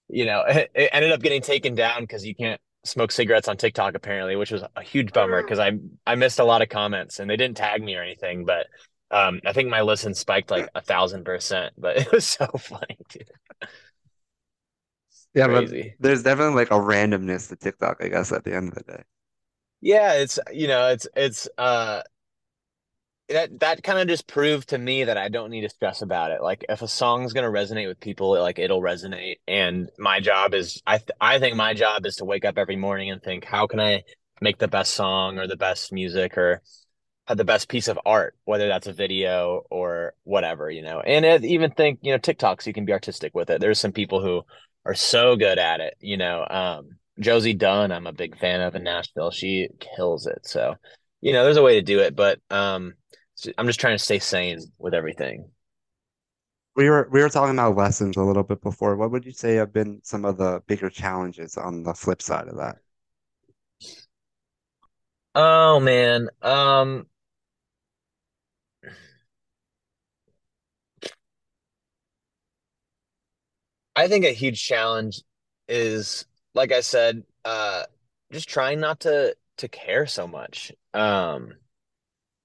you 0.09 0.25
know, 0.25 0.41
it, 0.47 0.71
it 0.75 0.89
ended 0.93 1.11
up 1.11 1.21
getting 1.21 1.41
taken 1.41 1.75
down 1.75 2.01
because 2.01 2.25
you 2.25 2.35
can't 2.35 2.61
smoke 2.85 3.11
cigarettes 3.11 3.47
on 3.47 3.57
TikTok 3.57 3.95
apparently, 3.95 4.35
which 4.35 4.51
was 4.51 4.63
a 4.75 4.81
huge 4.83 5.13
bummer 5.13 5.41
because 5.41 5.59
I 5.59 5.73
I 6.05 6.15
missed 6.15 6.39
a 6.39 6.43
lot 6.43 6.61
of 6.61 6.69
comments 6.69 7.19
and 7.19 7.29
they 7.29 7.37
didn't 7.37 7.57
tag 7.57 7.83
me 7.83 7.95
or 7.95 8.03
anything, 8.03 8.45
but 8.45 8.67
um, 9.11 9.39
I 9.45 9.53
think 9.53 9.69
my 9.69 9.81
listen 9.81 10.13
spiked 10.13 10.51
like 10.51 10.69
a 10.75 10.81
thousand 10.81 11.23
percent, 11.25 11.73
but 11.77 11.97
it 12.01 12.11
was 12.11 12.25
so 12.25 12.47
funny, 12.47 12.97
dude. 13.09 13.29
Yeah, 15.33 15.47
Crazy. 15.47 15.93
but 15.93 16.03
there's 16.03 16.23
definitely 16.23 16.55
like 16.55 16.71
a 16.71 16.73
randomness 16.73 17.49
to 17.49 17.55
TikTok, 17.55 18.03
I 18.03 18.09
guess, 18.09 18.31
at 18.31 18.43
the 18.43 18.55
end 18.55 18.69
of 18.69 18.75
the 18.75 18.83
day. 18.83 19.03
Yeah, 19.81 20.13
it's 20.13 20.39
you 20.51 20.67
know, 20.67 20.87
it's 20.89 21.07
it's 21.15 21.47
uh 21.57 22.01
that 23.29 23.59
that 23.59 23.83
kind 23.83 23.99
of 23.99 24.07
just 24.07 24.27
proved 24.27 24.69
to 24.69 24.77
me 24.77 25.03
that 25.03 25.17
I 25.17 25.29
don't 25.29 25.49
need 25.49 25.61
to 25.61 25.69
stress 25.69 26.01
about 26.01 26.31
it. 26.31 26.41
Like 26.41 26.65
if 26.69 26.81
a 26.81 26.87
song's 26.87 27.33
gonna 27.33 27.49
resonate 27.49 27.87
with 27.87 27.99
people, 27.99 28.39
like 28.39 28.59
it'll 28.59 28.81
resonate. 28.81 29.37
And 29.47 29.89
my 29.97 30.19
job 30.19 30.53
is, 30.53 30.81
I 30.87 30.97
th- 30.97 31.11
I 31.19 31.39
think 31.39 31.55
my 31.55 31.73
job 31.73 32.05
is 32.05 32.17
to 32.17 32.25
wake 32.25 32.45
up 32.45 32.57
every 32.57 32.75
morning 32.77 33.11
and 33.11 33.21
think, 33.21 33.45
how 33.45 33.67
can 33.67 33.79
I 33.79 34.03
make 34.41 34.59
the 34.59 34.67
best 34.67 34.93
song 34.93 35.39
or 35.39 35.47
the 35.47 35.57
best 35.57 35.91
music 35.91 36.37
or 36.37 36.61
have 37.27 37.37
the 37.37 37.43
best 37.43 37.67
piece 37.67 37.89
of 37.89 37.99
art, 38.05 38.35
whether 38.45 38.67
that's 38.67 38.87
a 38.87 38.93
video 38.93 39.63
or 39.69 40.13
whatever, 40.23 40.69
you 40.71 40.81
know. 40.81 41.01
And 41.01 41.25
I 41.25 41.37
even 41.45 41.71
think, 41.71 41.99
you 42.01 42.13
know, 42.13 42.19
TikToks, 42.19 42.65
you 42.65 42.73
can 42.73 42.85
be 42.85 42.93
artistic 42.93 43.35
with 43.35 43.49
it. 43.49 43.59
There's 43.59 43.79
some 43.79 43.91
people 43.91 44.21
who 44.21 44.43
are 44.85 44.93
so 44.93 45.35
good 45.35 45.59
at 45.59 45.81
it, 45.81 45.95
you 45.99 46.15
know. 46.15 46.45
Um, 46.49 46.97
Josie 47.19 47.53
Dunne, 47.53 47.91
I'm 47.91 48.07
a 48.07 48.13
big 48.13 48.37
fan 48.37 48.61
of 48.61 48.75
in 48.75 48.83
Nashville. 48.83 49.31
She 49.31 49.67
kills 49.97 50.25
it. 50.27 50.47
So, 50.47 50.75
you 51.19 51.33
know, 51.33 51.43
there's 51.43 51.57
a 51.57 51.63
way 51.63 51.75
to 51.75 51.81
do 51.81 51.99
it, 51.99 52.15
but 52.15 52.39
um, 52.49 52.93
I'm 53.57 53.67
just 53.67 53.79
trying 53.79 53.97
to 53.97 54.03
stay 54.03 54.19
sane 54.19 54.59
with 54.77 54.93
everything. 54.93 55.49
We 56.75 56.89
were 56.89 57.09
we 57.11 57.21
were 57.21 57.29
talking 57.29 57.55
about 57.55 57.75
lessons 57.75 58.17
a 58.17 58.21
little 58.21 58.43
bit 58.43 58.61
before. 58.61 58.95
What 58.95 59.11
would 59.11 59.25
you 59.25 59.31
say 59.31 59.55
have 59.55 59.73
been 59.73 59.99
some 60.03 60.25
of 60.25 60.37
the 60.37 60.61
bigger 60.67 60.89
challenges 60.89 61.57
on 61.57 61.83
the 61.83 61.93
flip 61.93 62.21
side 62.21 62.47
of 62.47 62.57
that? 62.57 62.77
Oh 65.35 65.79
man. 65.79 66.29
Um 66.41 67.07
I 73.95 74.07
think 74.07 74.25
a 74.25 74.31
huge 74.31 74.63
challenge 74.63 75.23
is, 75.67 76.25
like 76.53 76.71
I 76.71 76.81
said, 76.81 77.23
uh, 77.45 77.83
just 78.31 78.47
trying 78.47 78.79
not 78.79 79.01
to 79.01 79.35
to 79.57 79.67
care 79.67 80.05
so 80.05 80.27
much. 80.27 80.71
Um, 80.93 81.53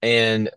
and 0.02 0.50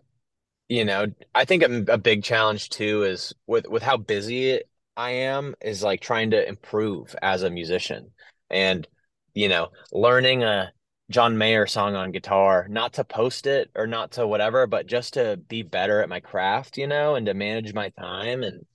you 0.68 0.84
know, 0.84 1.06
I 1.34 1.44
think 1.44 1.62
a, 1.62 1.92
a 1.92 1.98
big 1.98 2.22
challenge 2.24 2.70
too 2.70 3.04
is 3.04 3.34
with 3.46 3.68
with 3.68 3.82
how 3.82 3.96
busy 3.96 4.60
I 4.96 5.10
am 5.10 5.54
is 5.60 5.82
like 5.82 6.00
trying 6.00 6.30
to 6.30 6.48
improve 6.48 7.14
as 7.22 7.42
a 7.42 7.50
musician, 7.50 8.10
and 8.50 8.86
you 9.34 9.48
know, 9.48 9.68
learning 9.92 10.42
a 10.42 10.72
John 11.10 11.38
Mayer 11.38 11.66
song 11.66 11.94
on 11.94 12.10
guitar, 12.10 12.66
not 12.68 12.94
to 12.94 13.04
post 13.04 13.46
it 13.46 13.70
or 13.76 13.86
not 13.86 14.12
to 14.12 14.26
whatever, 14.26 14.66
but 14.66 14.86
just 14.86 15.14
to 15.14 15.36
be 15.36 15.62
better 15.62 16.02
at 16.02 16.08
my 16.08 16.20
craft, 16.20 16.78
you 16.78 16.86
know, 16.86 17.14
and 17.14 17.26
to 17.26 17.34
manage 17.34 17.72
my 17.72 17.90
time. 17.90 18.42
And, 18.42 18.66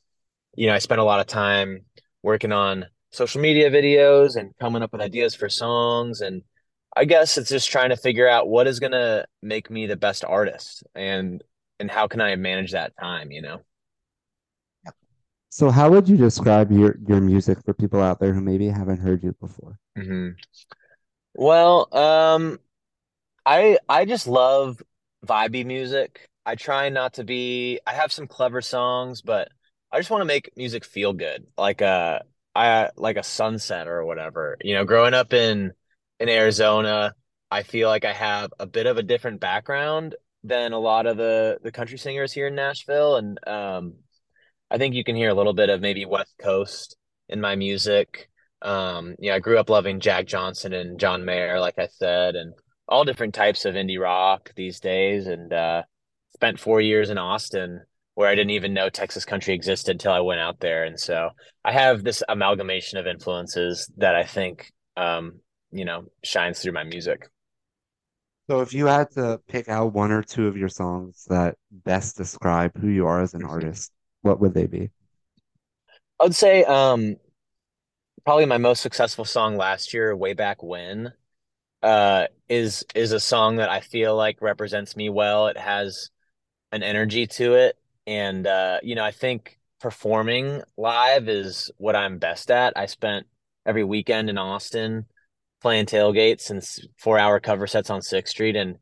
you 0.56 0.68
know, 0.68 0.74
I 0.74 0.80
spent 0.80 1.02
a 1.02 1.04
lot 1.06 1.20
of 1.20 1.28
time 1.28 1.86
working 2.24 2.54
on 2.54 2.86
social 3.12 3.42
media 3.42 3.70
videos 3.70 4.38
and 4.38 4.58
coming 4.60 4.82
up 4.82 4.94
with 4.94 5.02
ideas 5.02 5.36
for 5.36 5.50
songs. 5.50 6.22
And 6.22 6.44
I 6.96 7.04
guess 7.04 7.38
it's 7.38 7.50
just 7.50 7.70
trying 7.70 7.90
to 7.90 7.98
figure 7.98 8.30
out 8.30 8.48
what 8.48 8.68
is 8.68 8.80
going 8.80 8.94
to 8.94 9.26
make 9.42 9.70
me 9.70 9.86
the 9.88 9.98
best 9.98 10.24
artist. 10.24 10.84
And 10.96 11.44
and 11.82 11.92
how 11.92 12.08
can 12.08 12.22
I 12.22 12.36
manage 12.38 12.72
that 12.72 12.94
time, 13.00 13.32
you 13.32 13.42
know. 13.42 13.62
So 15.50 15.70
how 15.70 15.90
would 15.92 16.08
you 16.08 16.16
describe 16.16 16.72
your 16.72 16.96
your 17.06 17.20
music 17.20 17.58
for 17.66 17.74
people 17.74 18.00
out 18.00 18.22
there 18.22 18.34
who 18.34 18.40
maybe 18.40 18.70
haven't 18.70 19.00
heard 19.00 19.22
you 19.22 19.34
before? 19.34 19.78
Mm-hmm. 19.98 20.30
Well, 21.34 21.94
um 21.96 22.60
I 23.46 23.80
I 23.90 24.06
just 24.06 24.28
love 24.28 24.82
vibey 25.26 25.66
music. 25.66 26.30
I 26.46 26.56
try 26.56 26.88
not 26.90 27.16
to 27.16 27.26
be 27.26 27.82
I 27.86 27.94
have 27.94 28.14
some 28.14 28.28
clever 28.28 28.62
songs, 28.62 29.22
but 29.22 29.50
I 29.92 30.00
just 30.00 30.10
want 30.10 30.22
to 30.22 30.26
make 30.26 30.56
music 30.56 30.86
feel 30.86 31.12
good, 31.12 31.46
like 31.58 31.82
a 31.82 32.24
I 32.56 32.90
like 32.96 33.18
a 33.18 33.24
sunset 33.24 33.88
or 33.88 34.06
whatever. 34.06 34.58
You 34.62 34.76
know, 34.76 34.86
growing 34.86 35.14
up 35.14 35.34
in 35.34 35.74
in 36.22 36.30
Arizona, 36.30 37.14
I 37.50 37.64
feel 37.64 37.90
like 37.90 38.06
I 38.06 38.14
have 38.14 38.54
a 38.58 38.68
bit 38.68 38.86
of 38.86 38.98
a 38.98 39.04
different 39.04 39.42
background 39.42 40.16
than 40.44 40.74
a 40.74 40.80
lot 40.80 41.06
of 41.06 41.18
the 41.18 41.60
the 41.64 41.72
country 41.72 41.98
singers 41.98 42.32
here 42.32 42.48
in 42.48 42.56
Nashville, 42.56 43.18
and 43.18 43.40
um, 43.48 43.94
I 44.70 44.78
think 44.78 44.96
you 44.96 45.04
can 45.04 45.16
hear 45.16 45.30
a 45.30 45.34
little 45.34 45.54
bit 45.54 45.70
of 45.70 45.82
maybe 45.82 46.06
West 46.06 46.36
Coast 46.40 46.98
in 47.30 47.42
my 47.42 47.56
music. 47.56 48.30
Um, 48.62 49.16
yeah, 49.20 49.36
I 49.36 49.40
grew 49.40 49.58
up 49.58 49.70
loving 49.70 50.00
Jack 50.00 50.28
Johnson 50.28 50.74
and 50.74 51.00
John 51.00 51.26
Mayer, 51.26 51.60
like 51.60 51.80
I 51.80 51.88
said, 51.88 52.36
and 52.36 52.54
all 52.88 53.06
different 53.06 53.34
types 53.34 53.66
of 53.66 53.76
indie 53.76 54.00
rock 54.00 54.52
these 54.56 54.80
days, 54.80 55.28
and 55.28 55.52
uh, 55.52 55.84
spent 56.34 56.60
four 56.60 56.82
years 56.82 57.10
in 57.10 57.18
Austin 57.18 57.82
where 58.16 58.30
I 58.30 58.36
didn't 58.36 58.52
even 58.52 58.74
know 58.74 58.90
Texas 58.90 59.26
country 59.26 59.54
existed 59.54 59.92
until 59.92 60.12
I 60.12 60.20
went 60.20 60.42
out 60.42 60.60
there. 60.60 60.84
And 60.84 61.00
so 61.00 61.30
I 61.64 61.72
have 61.72 62.04
this 62.04 62.24
amalgamation 62.28 62.98
of 62.98 63.08
influences 63.08 63.92
that 63.98 64.16
I 64.16 64.24
think, 64.26 64.72
um, 64.98 65.40
you 65.72 65.86
know, 65.86 66.04
shines 66.24 66.60
through 66.60 66.74
my 66.74 66.84
music. 66.84 67.30
So 68.50 68.62
if 68.62 68.74
you 68.74 68.88
had 68.88 69.12
to 69.12 69.40
pick 69.48 69.70
out 69.70 69.94
one 69.94 70.12
or 70.12 70.24
two 70.24 70.48
of 70.48 70.58
your 70.58 70.70
songs 70.70 71.26
that 71.30 71.56
best 71.72 72.18
describe 72.18 72.78
who 72.78 72.88
you 72.88 73.08
are 73.08 73.22
as 73.22 73.34
an 73.34 73.44
artist, 73.44 73.92
what 74.22 74.40
would 74.40 74.54
they 74.54 74.68
be? 74.68 74.90
I 76.20 76.24
would 76.24 76.36
say 76.36 76.64
um, 76.64 77.16
probably 78.26 78.46
my 78.46 78.58
most 78.58 78.82
successful 78.82 79.26
song 79.26 79.56
last 79.58 79.94
year, 79.94 80.16
Way 80.16 80.34
Back 80.34 80.62
When, 80.62 81.14
uh, 81.82 82.28
is 82.50 82.86
is 82.94 83.12
a 83.12 83.20
song 83.20 83.58
that 83.58 83.70
I 83.70 83.80
feel 83.80 84.16
like 84.16 84.42
represents 84.42 84.96
me 84.96 85.10
well. 85.10 85.48
It 85.48 85.58
has 85.58 86.10
an 86.72 86.84
energy 86.84 87.28
to 87.28 87.56
it 87.56 87.78
and 88.08 88.48
uh, 88.48 88.80
you 88.84 88.96
know, 88.96 89.04
I 89.04 89.12
think 89.12 89.60
performing 89.80 90.62
live 90.78 91.30
is 91.30 91.72
what 91.78 91.96
I'm 91.96 92.18
best 92.18 92.52
at. 92.52 92.74
I 92.76 92.86
spent 92.86 93.28
every 93.66 93.84
weekend 93.84 94.30
in 94.30 94.38
Austin 94.38 95.06
playing 95.62 95.86
tailgates 95.86 96.50
and 96.50 96.64
four 96.98 97.18
hour 97.20 97.40
cover 97.40 97.68
sets 97.68 97.90
on 97.90 98.02
Sixth 98.02 98.32
Street. 98.32 98.56
And, 98.56 98.78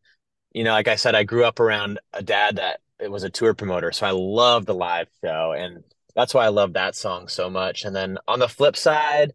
you 0.53 0.63
know, 0.63 0.71
like 0.71 0.87
I 0.87 0.95
said, 0.95 1.15
I 1.15 1.23
grew 1.23 1.45
up 1.45 1.59
around 1.59 1.99
a 2.13 2.23
dad 2.23 2.57
that 2.57 2.81
it 2.99 3.11
was 3.11 3.23
a 3.23 3.29
tour 3.29 3.53
promoter. 3.53 3.91
So 3.91 4.05
I 4.05 4.11
love 4.11 4.65
the 4.65 4.73
live 4.73 5.07
show. 5.23 5.53
And 5.57 5.83
that's 6.15 6.33
why 6.33 6.45
I 6.45 6.49
love 6.49 6.73
that 6.73 6.95
song 6.95 7.27
so 7.27 7.49
much. 7.49 7.85
And 7.85 7.95
then 7.95 8.17
on 8.27 8.39
the 8.39 8.49
flip 8.49 8.75
side, 8.75 9.33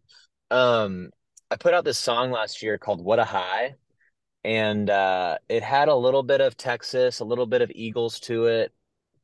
um, 0.51 1.09
I 1.49 1.55
put 1.55 1.73
out 1.73 1.85
this 1.85 1.97
song 1.97 2.31
last 2.31 2.61
year 2.61 2.77
called 2.77 3.03
What 3.03 3.19
a 3.19 3.25
High. 3.25 3.75
And 4.43 4.89
uh, 4.89 5.37
it 5.49 5.63
had 5.63 5.87
a 5.87 5.95
little 5.95 6.21
bit 6.21 6.41
of 6.41 6.55
Texas, 6.55 7.19
a 7.19 7.25
little 7.25 7.47
bit 7.47 7.61
of 7.63 7.71
Eagles 7.73 8.19
to 8.21 8.45
it, 8.45 8.71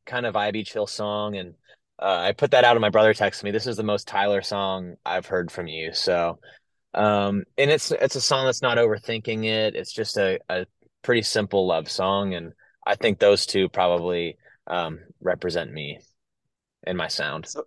kind 0.05 0.25
of 0.25 0.35
vibey 0.35 0.65
chill 0.65 0.87
song 0.87 1.35
and 1.35 1.53
uh, 1.99 2.17
I 2.19 2.31
put 2.31 2.51
that 2.51 2.63
out 2.63 2.75
and 2.75 2.81
my 2.81 2.89
brother 2.89 3.13
texted 3.13 3.43
me 3.43 3.51
this 3.51 3.67
is 3.67 3.77
the 3.77 3.83
most 3.83 4.07
Tyler 4.07 4.41
song 4.41 4.95
I've 5.05 5.27
heard 5.27 5.51
from 5.51 5.67
you 5.67 5.93
so 5.93 6.39
um 6.93 7.43
and 7.57 7.71
it's 7.71 7.91
it's 7.91 8.15
a 8.15 8.21
song 8.21 8.45
that's 8.45 8.62
not 8.62 8.77
overthinking 8.77 9.45
it 9.45 9.75
it's 9.75 9.93
just 9.93 10.17
a, 10.17 10.39
a 10.50 10.65
pretty 11.03 11.21
simple 11.21 11.65
love 11.67 11.89
song 11.89 12.33
and 12.33 12.53
I 12.86 12.95
think 12.95 13.19
those 13.19 13.45
two 13.45 13.69
probably 13.69 14.38
um 14.67 15.00
represent 15.21 15.71
me 15.71 16.00
and 16.86 16.98
my 16.98 17.07
sound 17.07 17.48
so 17.48 17.65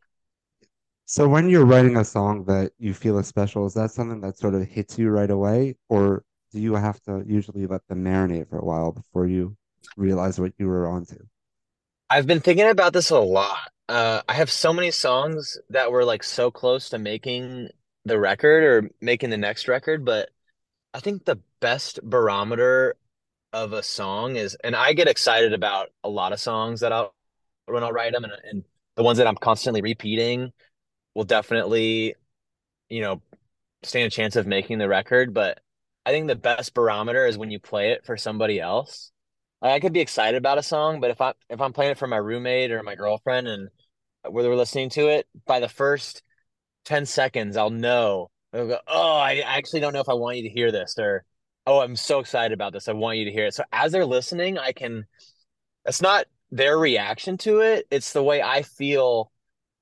So 1.07 1.27
when 1.29 1.49
you're 1.49 1.65
writing 1.65 1.97
a 1.97 2.05
song 2.05 2.45
that 2.45 2.73
you 2.79 2.93
feel 2.95 3.19
is 3.19 3.27
special, 3.27 3.65
is 3.67 3.73
that 3.75 3.91
something 3.91 4.21
that 4.21 4.37
sort 4.39 4.55
of 4.55 4.67
hits 4.69 4.99
you 4.99 5.09
right 5.11 5.31
away, 5.31 5.77
or 5.89 6.25
do 6.53 6.61
you 6.61 6.75
have 6.75 7.01
to 7.05 7.23
usually 7.27 7.67
let 7.67 7.87
them 7.89 8.05
marinate 8.05 8.49
for 8.51 8.59
a 8.59 8.65
while 8.65 8.93
before 8.93 9.27
you 9.27 9.57
realize 9.97 10.39
what 10.39 10.53
you 10.59 10.67
were 10.67 10.87
onto? 10.87 11.17
I've 12.11 12.27
been 12.27 12.41
thinking 12.41 12.69
about 12.69 12.93
this 12.93 13.11
a 13.11 13.19
lot. 13.19 13.71
Uh, 13.89 14.23
I 14.29 14.35
have 14.35 14.51
so 14.51 14.73
many 14.73 14.91
songs 14.91 15.59
that 15.71 15.91
were 15.91 16.05
like 16.05 16.23
so 16.23 16.51
close 16.51 16.89
to 16.91 16.99
making 16.99 17.69
the 18.05 18.19
record 18.19 18.65
or 18.65 18.91
making 19.01 19.31
the 19.31 19.37
next 19.37 19.69
record, 19.69 20.05
but 20.05 20.31
I 20.93 21.01
think 21.01 21.25
the 21.25 21.41
best 21.61 22.01
barometer 22.03 22.97
of 23.53 23.73
a 23.73 23.83
song 23.83 24.37
is, 24.37 24.57
and 24.63 24.77
I 24.77 24.93
get 24.93 25.09
excited 25.09 25.53
about 25.53 25.89
a 26.03 26.09
lot 26.09 26.33
of 26.33 26.41
songs 26.41 26.81
that 26.81 26.93
I'll 26.93 27.15
when 27.67 27.83
I'll 27.83 27.93
write 27.93 28.13
them, 28.13 28.25
and, 28.25 28.33
and 28.51 28.65
the 28.97 29.03
ones 29.03 29.19
that 29.19 29.27
I'm 29.27 29.37
constantly 29.37 29.81
repeating 29.81 30.53
will 31.15 31.25
definitely, 31.25 32.15
you 32.91 33.01
know, 33.01 33.23
stand 33.83 34.07
a 34.07 34.11
chance 34.11 34.37
of 34.37 34.47
making 34.47 34.79
the 34.79 34.89
record. 34.89 35.33
But 35.33 35.61
I 36.05 36.11
think 36.11 36.27
the 36.27 36.37
best 36.37 36.75
barometer 36.75 37.27
is 37.27 37.39
when 37.39 37.51
you 37.51 37.59
play 37.59 37.93
it 37.93 38.05
for 38.05 38.17
somebody 38.17 38.61
else. 38.61 39.11
Like, 39.63 39.73
I 39.73 39.81
could 39.81 39.95
be 39.95 40.01
excited 40.01 40.37
about 40.37 40.59
a 40.59 40.63
song, 40.63 41.01
but 41.01 41.11
if 41.11 41.21
I 41.21 41.33
if 41.49 41.61
I'm 41.61 41.73
playing 41.73 41.93
it 41.93 41.99
for 41.99 42.07
my 42.07 42.19
roommate 42.19 42.71
or 42.71 42.83
my 42.83 42.97
girlfriend 42.97 43.49
and 43.49 43.69
where 44.29 44.43
they're 44.43 44.57
listening 44.57 44.91
to 44.91 45.09
it, 45.09 45.27
by 45.47 45.61
the 45.61 45.69
first 45.69 46.23
10 46.85 47.07
seconds, 47.07 47.57
I'll 47.57 47.71
know. 47.71 48.31
I'll 48.53 48.67
go, 48.69 48.79
oh, 48.87 49.17
I 49.17 49.39
actually 49.41 49.81
don't 49.81 49.93
know 49.95 50.01
if 50.01 50.09
I 50.09 50.15
want 50.15 50.37
you 50.39 50.45
to 50.45 50.49
hear 50.51 50.73
this, 50.73 50.97
or 50.99 51.25
oh, 51.67 51.81
I'm 51.81 51.97
so 51.97 52.21
excited 52.21 52.53
about 52.55 52.73
this. 52.73 52.89
I 52.89 52.93
want 52.93 53.19
you 53.19 53.25
to 53.27 53.33
hear 53.33 53.47
it. 53.47 53.55
So 53.55 53.65
as 53.73 53.93
they're 53.93 54.07
listening, 54.07 54.59
I 54.59 54.73
can, 54.73 55.07
it's 55.87 56.03
not 56.03 56.27
their 56.51 56.79
reaction 56.79 57.39
to 57.39 57.61
it, 57.61 57.87
it's 57.91 58.13
the 58.13 58.23
way 58.23 58.43
I 58.43 58.63
feel 58.63 59.33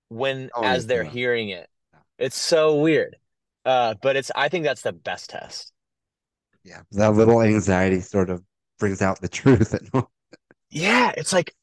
when 0.08 0.50
Oh, 0.54 0.62
as 0.62 0.86
they're 0.86 1.04
feel. 1.04 1.04
hearing 1.04 1.50
it. 1.50 1.68
It's 2.18 2.40
so 2.40 2.76
weird. 2.80 3.16
Uh, 3.64 3.94
but 4.02 4.16
it's 4.16 4.32
I 4.36 4.48
think 4.48 4.64
that's 4.64 4.82
the 4.82 4.92
best 4.92 5.30
test. 5.30 5.72
Yeah, 6.64 6.82
that 6.92 7.14
little 7.14 7.40
anxiety 7.42 8.00
sort 8.00 8.30
of 8.30 8.42
brings 8.78 9.02
out 9.02 9.20
the 9.20 9.28
truth. 9.28 9.74
Yeah, 10.70 11.12
it's 11.16 11.32
like 11.32 11.54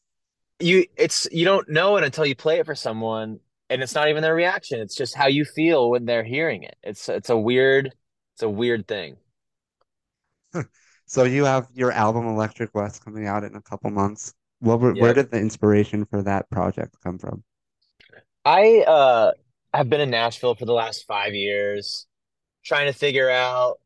you 0.59 0.85
it's 0.97 1.27
you 1.31 1.45
don't 1.45 1.69
know 1.69 1.97
it 1.97 2.05
until 2.05 2.25
you 2.25 2.35
play 2.35 2.59
it 2.59 2.67
for 2.67 2.75
someone 2.75 3.41
and 3.69 3.81
it's 3.83 3.95
not 3.95 4.09
even 4.09 4.21
their 4.23 4.35
reaction. 4.35 4.79
It's 4.79 4.95
just 4.95 5.15
how 5.15 5.27
you 5.27 5.45
feel 5.45 5.89
when 5.89 6.05
they're 6.05 6.23
hearing 6.23 6.63
it. 6.63 6.75
It's 6.83 7.07
it's 7.09 7.29
a 7.29 7.37
weird 7.37 7.93
it's 8.35 8.43
a 8.43 8.49
weird 8.49 8.87
thing. 8.87 9.17
So 11.05 11.23
you 11.23 11.43
have 11.45 11.67
your 11.73 11.91
album 11.91 12.27
Electric 12.27 12.75
West 12.75 13.03
coming 13.03 13.25
out 13.25 13.43
in 13.43 13.55
a 13.55 13.61
couple 13.63 13.89
months. 13.89 14.31
What 14.59 14.79
were, 14.79 14.93
where 14.93 15.11
did 15.11 15.31
the 15.31 15.39
inspiration 15.39 16.05
for 16.05 16.21
that 16.21 16.47
project 16.51 16.97
come 17.03 17.17
from? 17.17 17.43
I 18.45 18.81
uh 18.81 19.31
have 19.73 19.89
been 19.89 20.01
in 20.01 20.11
Nashville 20.11 20.53
for 20.53 20.65
the 20.65 20.73
last 20.73 21.07
five 21.07 21.33
years, 21.33 22.05
trying 22.63 22.85
to 22.85 22.93
figure 22.93 23.27
out 23.27 23.79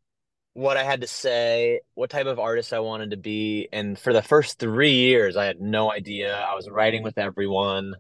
what 0.54 0.78
I 0.78 0.84
had 0.84 1.02
to 1.02 1.08
say, 1.08 1.82
what 1.96 2.10
type 2.10 2.28
of 2.28 2.40
artist 2.40 2.74
I 2.74 2.80
wanted 2.80 3.12
to 3.12 3.18
be. 3.18 3.68
And 3.72 3.98
for 3.98 4.14
the 4.14 4.22
first 4.22 4.60
three 4.60 4.94
years, 4.94 5.36
I 5.36 5.46
had 5.46 5.60
no 5.60 5.92
idea. 5.92 6.36
I 6.36 6.56
was 6.56 6.70
writing 6.70 7.04
with 7.04 7.18
everyone, 7.18 7.96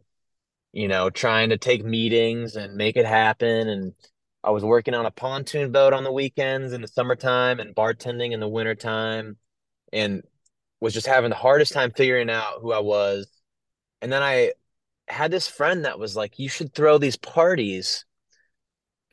you 0.73 0.87
know, 0.87 1.09
trying 1.09 1.49
to 1.49 1.57
take 1.57 1.85
meetings 1.85 2.55
and 2.55 2.75
make 2.75 2.97
it 2.97 3.05
happen. 3.05 3.69
And 3.69 3.93
I 4.43 4.51
was 4.51 4.63
working 4.63 4.93
on 4.93 5.05
a 5.05 5.11
pontoon 5.11 5.71
boat 5.71 5.93
on 5.93 6.03
the 6.03 6.11
weekends 6.11 6.73
in 6.73 6.81
the 6.81 6.87
summertime 6.87 7.59
and 7.59 7.75
bartending 7.75 8.33
in 8.33 8.39
the 8.39 8.47
wintertime 8.47 9.37
and 9.93 10.23
was 10.81 10.93
just 10.93 11.07
having 11.07 11.29
the 11.29 11.35
hardest 11.35 11.73
time 11.73 11.91
figuring 11.91 12.29
out 12.29 12.59
who 12.61 12.73
I 12.73 12.79
was. 12.79 13.27
And 14.01 14.11
then 14.11 14.21
I 14.21 14.51
had 15.07 15.31
this 15.31 15.47
friend 15.47 15.85
that 15.85 15.99
was 15.99 16.15
like, 16.15 16.39
you 16.39 16.49
should 16.49 16.73
throw 16.73 16.97
these 16.97 17.15
parties 17.15 18.05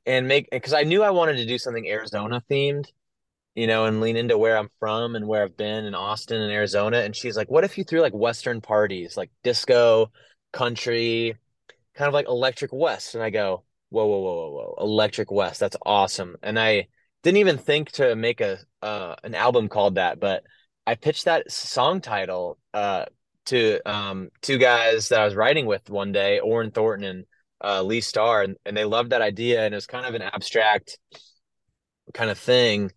and 0.06 0.26
make, 0.26 0.48
because 0.50 0.72
I 0.72 0.82
knew 0.82 1.02
I 1.02 1.10
wanted 1.10 1.36
to 1.36 1.46
do 1.46 1.58
something 1.58 1.86
Arizona 1.86 2.42
themed 2.50 2.86
you 3.54 3.66
know, 3.66 3.84
and 3.84 4.00
lean 4.00 4.16
into 4.16 4.38
where 4.38 4.56
I'm 4.56 4.70
from 4.78 5.16
and 5.16 5.26
where 5.26 5.42
I've 5.42 5.56
been 5.56 5.84
in 5.84 5.94
Austin 5.94 6.40
and 6.40 6.52
Arizona. 6.52 6.98
And 6.98 7.14
she's 7.14 7.36
like, 7.36 7.50
what 7.50 7.64
if 7.64 7.76
you 7.76 7.84
threw 7.84 8.00
like 8.00 8.14
Western 8.14 8.60
parties, 8.60 9.16
like 9.16 9.30
disco, 9.42 10.10
country, 10.52 11.36
kind 12.00 12.08
of 12.08 12.14
like 12.14 12.28
Electric 12.28 12.72
West? 12.72 13.14
And 13.14 13.22
I 13.22 13.30
go, 13.30 13.64
whoa, 13.90 14.06
whoa, 14.06 14.20
whoa, 14.20 14.34
whoa, 14.34 14.50
whoa, 14.50 14.74
Electric 14.80 15.30
West, 15.30 15.60
that's 15.60 15.76
awesome. 15.84 16.36
And 16.42 16.58
I 16.58 16.88
didn't 17.22 17.38
even 17.38 17.58
think 17.58 17.92
to 17.92 18.16
make 18.16 18.40
a 18.40 18.58
uh, 18.82 19.16
an 19.22 19.34
album 19.34 19.68
called 19.68 19.96
that, 19.96 20.18
but 20.18 20.42
I 20.86 20.94
pitched 20.94 21.26
that 21.26 21.50
song 21.50 22.00
title 22.00 22.58
uh, 22.72 23.04
to 23.46 23.80
um, 23.84 24.30
two 24.40 24.56
guys 24.56 25.08
that 25.10 25.20
I 25.20 25.24
was 25.26 25.34
writing 25.34 25.66
with 25.66 25.90
one 25.90 26.12
day, 26.12 26.40
Orrin 26.40 26.70
Thornton 26.70 27.04
and 27.04 27.24
uh, 27.62 27.82
Lee 27.82 28.00
Starr, 28.00 28.42
and, 28.42 28.56
and 28.64 28.74
they 28.74 28.84
loved 28.84 29.10
that 29.10 29.20
idea. 29.20 29.62
And 29.64 29.74
it 29.74 29.76
was 29.76 29.86
kind 29.86 30.06
of 30.06 30.14
an 30.14 30.22
abstract 30.22 30.98
kind 32.14 32.30
of 32.30 32.38
thing 32.38 32.90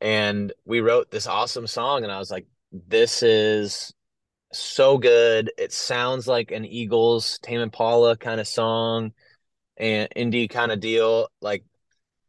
and 0.00 0.52
we 0.64 0.80
wrote 0.80 1.10
this 1.10 1.26
awesome 1.26 1.66
song 1.66 2.02
and 2.02 2.12
I 2.12 2.18
was 2.18 2.30
like 2.30 2.46
this 2.72 3.22
is 3.22 3.94
so 4.56 4.98
good. 4.98 5.50
It 5.58 5.72
sounds 5.72 6.26
like 6.26 6.50
an 6.50 6.64
Eagles 6.64 7.38
Tame 7.42 7.60
Impala 7.60 8.16
kind 8.16 8.40
of 8.40 8.48
song 8.48 9.12
and 9.76 10.08
indie 10.16 10.48
kind 10.50 10.72
of 10.72 10.80
deal. 10.80 11.28
Like 11.40 11.64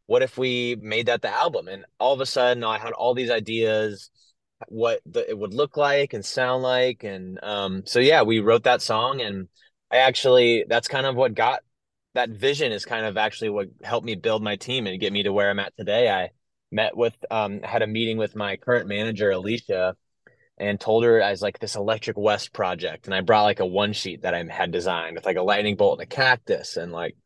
what 0.06 0.22
if 0.22 0.38
we 0.38 0.76
made 0.80 1.06
that 1.06 1.22
the 1.22 1.30
album? 1.30 1.68
And 1.68 1.84
all 2.00 2.14
of 2.14 2.20
a 2.20 2.26
sudden 2.26 2.64
I 2.64 2.78
had 2.78 2.92
all 2.92 3.14
these 3.14 3.30
ideas 3.30 4.10
what 4.68 5.00
the, 5.06 5.28
it 5.28 5.38
would 5.38 5.54
look 5.54 5.76
like 5.76 6.14
and 6.14 6.24
sound 6.24 6.62
like. 6.62 7.04
And 7.04 7.38
um 7.42 7.82
so 7.86 8.00
yeah 8.00 8.22
we 8.22 8.40
wrote 8.40 8.64
that 8.64 8.82
song 8.82 9.20
and 9.20 9.48
I 9.90 9.98
actually 9.98 10.64
that's 10.68 10.88
kind 10.88 11.06
of 11.06 11.16
what 11.16 11.34
got 11.34 11.62
that 12.14 12.30
vision 12.30 12.72
is 12.72 12.84
kind 12.84 13.06
of 13.06 13.16
actually 13.16 13.50
what 13.50 13.68
helped 13.82 14.06
me 14.06 14.14
build 14.16 14.42
my 14.42 14.56
team 14.56 14.86
and 14.86 15.00
get 15.00 15.12
me 15.12 15.22
to 15.22 15.32
where 15.32 15.50
I'm 15.50 15.60
at 15.60 15.76
today. 15.76 16.10
I 16.10 16.30
met 16.70 16.96
with 16.96 17.14
um 17.30 17.62
had 17.62 17.82
a 17.82 17.86
meeting 17.86 18.18
with 18.18 18.36
my 18.36 18.56
current 18.56 18.88
manager 18.88 19.30
Alicia 19.30 19.96
and 20.58 20.80
told 20.80 21.04
her 21.04 21.22
I 21.22 21.30
was 21.30 21.42
like 21.42 21.58
this 21.58 21.76
Electric 21.76 22.16
West 22.16 22.52
project. 22.52 23.06
And 23.06 23.14
I 23.14 23.20
brought 23.20 23.44
like 23.44 23.60
a 23.60 23.66
one 23.66 23.92
sheet 23.92 24.22
that 24.22 24.34
I 24.34 24.44
had 24.44 24.70
designed 24.72 25.16
with 25.16 25.26
like 25.26 25.36
a 25.36 25.42
lightning 25.42 25.76
bolt 25.76 26.00
and 26.00 26.10
a 26.10 26.14
cactus 26.14 26.76
and 26.76 26.92
like 26.92 27.16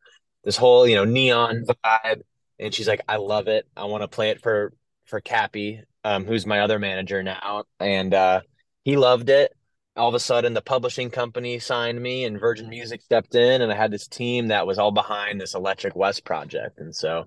this 0.45 0.57
whole 0.57 0.87
you 0.87 0.97
know 0.97 1.05
neon 1.05 1.65
vibe. 1.85 2.23
And 2.59 2.75
she's 2.75 2.89
like 2.89 3.01
I 3.09 3.17
love 3.17 3.49
it. 3.49 3.67
I 3.77 3.85
want 3.85 4.03
to 4.03 4.09
play 4.09 4.31
it 4.31 4.43
for 4.43 4.73
for 5.07 5.21
Cappy 5.21 5.83
um 6.05 6.25
who's 6.25 6.47
my 6.47 6.61
other 6.61 6.79
manager 6.79 7.23
now. 7.23 7.65
And 7.81 8.15
uh 8.15 8.41
he 8.85 8.97
loved 8.97 9.31
it. 9.31 9.53
All 9.97 10.09
of 10.09 10.15
a 10.15 10.21
sudden 10.21 10.55
the 10.55 10.63
publishing 10.63 11.11
company 11.11 11.59
signed 11.59 12.01
me 12.01 12.25
and 12.25 12.41
Virgin 12.41 12.69
Music 12.69 13.03
stepped 13.03 13.35
in 13.35 13.63
and 13.63 13.73
I 13.73 13.77
had 13.77 13.91
this 13.91 14.09
team 14.09 14.49
that 14.49 14.67
was 14.67 14.79
all 14.79 14.93
behind 14.93 15.41
this 15.41 15.55
Electric 15.55 15.97
West 15.97 16.25
project. 16.25 16.79
And 16.79 16.95
so 16.95 17.27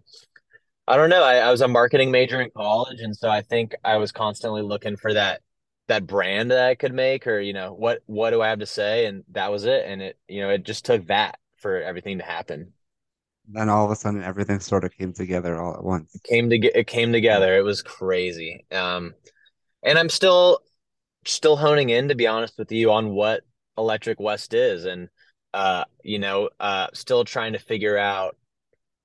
I 0.87 0.97
don't 0.97 1.09
know. 1.09 1.23
I, 1.23 1.37
I 1.37 1.51
was 1.51 1.61
a 1.61 1.67
marketing 1.67 2.11
major 2.11 2.39
in 2.39 2.51
college, 2.55 2.99
and 3.01 3.15
so 3.15 3.27
I 3.27 3.41
think 3.41 3.73
I 3.83 3.97
was 3.97 4.11
constantly 4.11 4.61
looking 4.61 4.97
for 4.97 5.13
that 5.13 5.41
that 5.87 6.07
brand 6.07 6.51
that 6.51 6.67
I 6.67 6.75
could 6.75 6.93
make, 6.93 7.27
or 7.27 7.39
you 7.39 7.53
know, 7.53 7.73
what 7.73 8.01
what 8.05 8.31
do 8.31 8.41
I 8.41 8.49
have 8.49 8.59
to 8.59 8.65
say? 8.65 9.05
And 9.05 9.23
that 9.31 9.51
was 9.51 9.65
it. 9.65 9.85
And 9.85 10.01
it, 10.01 10.19
you 10.27 10.41
know, 10.41 10.49
it 10.49 10.63
just 10.63 10.85
took 10.85 11.07
that 11.07 11.37
for 11.57 11.81
everything 11.81 12.17
to 12.19 12.23
happen. 12.23 12.73
Then 13.47 13.69
all 13.69 13.85
of 13.85 13.91
a 13.91 13.95
sudden, 13.95 14.23
everything 14.23 14.59
sort 14.59 14.83
of 14.83 14.97
came 14.97 15.13
together 15.13 15.61
all 15.61 15.75
at 15.75 15.83
once. 15.83 16.15
It 16.15 16.23
came 16.23 16.49
to 16.49 16.57
it 16.57 16.87
came 16.87 17.11
together. 17.11 17.55
It 17.57 17.63
was 17.63 17.81
crazy. 17.81 18.65
Um, 18.71 19.13
and 19.83 19.99
I'm 19.99 20.09
still 20.09 20.59
still 21.25 21.55
honing 21.55 21.89
in, 21.89 22.07
to 22.07 22.15
be 22.15 22.27
honest 22.27 22.57
with 22.57 22.71
you, 22.71 22.91
on 22.91 23.09
what 23.09 23.41
Electric 23.77 24.19
West 24.19 24.53
is, 24.53 24.85
and 24.85 25.09
uh, 25.53 25.85
you 26.03 26.19
know, 26.19 26.49
uh, 26.59 26.87
still 26.93 27.23
trying 27.23 27.53
to 27.53 27.59
figure 27.59 27.97
out 27.97 28.35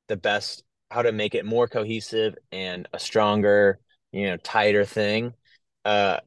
the 0.09 0.17
best 0.17 0.65
how 0.91 1.03
to 1.03 1.13
make 1.13 1.35
it 1.35 1.45
more 1.45 1.69
cohesive 1.69 2.35
and 2.51 2.89
a 2.93 2.99
stronger, 2.99 3.79
you 4.11 4.27
know, 4.27 4.37
tighter 4.39 4.85
thing. 4.85 5.35
Uh, 5.85 6.19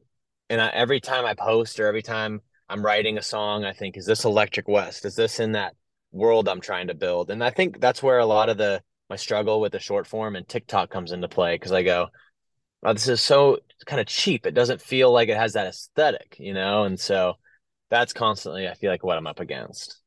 and 0.50 0.60
I, 0.60 0.68
every 0.68 1.00
time 1.00 1.24
I 1.24 1.34
post 1.34 1.80
or 1.80 1.86
every 1.86 2.02
time 2.02 2.40
I'm 2.68 2.84
writing 2.84 3.18
a 3.18 3.22
song, 3.22 3.64
I 3.64 3.72
think, 3.72 3.96
is 3.96 4.06
this 4.06 4.24
Electric 4.24 4.68
West? 4.68 5.04
Is 5.04 5.16
this 5.16 5.40
in 5.40 5.52
that 5.52 5.74
world 6.12 6.48
I'm 6.48 6.60
trying 6.60 6.88
to 6.88 6.94
build? 6.94 7.30
And 7.30 7.42
I 7.42 7.50
think 7.50 7.80
that's 7.80 8.02
where 8.02 8.18
a 8.18 8.26
lot 8.26 8.48
of 8.48 8.56
the 8.58 8.82
my 9.10 9.16
struggle 9.16 9.60
with 9.60 9.72
the 9.72 9.78
short 9.78 10.06
form 10.06 10.34
and 10.34 10.48
TikTok 10.48 10.90
comes 10.90 11.12
into 11.12 11.28
play 11.28 11.56
because 11.56 11.72
I 11.72 11.82
go, 11.82 12.08
oh, 12.82 12.92
this 12.92 13.08
is 13.08 13.20
so 13.20 13.58
kind 13.86 14.00
of 14.00 14.06
cheap. 14.06 14.46
It 14.46 14.54
doesn't 14.54 14.80
feel 14.80 15.12
like 15.12 15.28
it 15.28 15.36
has 15.36 15.54
that 15.54 15.66
aesthetic, 15.66 16.36
you 16.38 16.54
know? 16.54 16.84
And 16.84 16.98
so 16.98 17.34
that's 17.90 18.12
constantly, 18.12 18.68
I 18.68 18.74
feel 18.74 18.90
like, 18.90 19.04
what 19.04 19.18
I'm 19.18 19.26
up 19.26 19.40
against. 19.40 20.00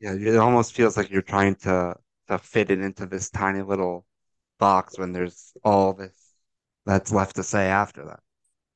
Yeah, 0.00 0.14
it 0.14 0.36
almost 0.36 0.72
feels 0.72 0.96
like 0.96 1.10
you're 1.10 1.22
trying 1.22 1.56
to 1.56 1.94
to 2.28 2.38
fit 2.38 2.70
it 2.70 2.80
into 2.80 3.06
this 3.06 3.28
tiny 3.28 3.62
little 3.62 4.06
box 4.58 4.98
when 4.98 5.12
there's 5.12 5.52
all 5.64 5.92
this 5.92 6.16
that's 6.86 7.12
left 7.12 7.36
to 7.36 7.42
say 7.42 7.66
after 7.66 8.04
that. 8.06 8.20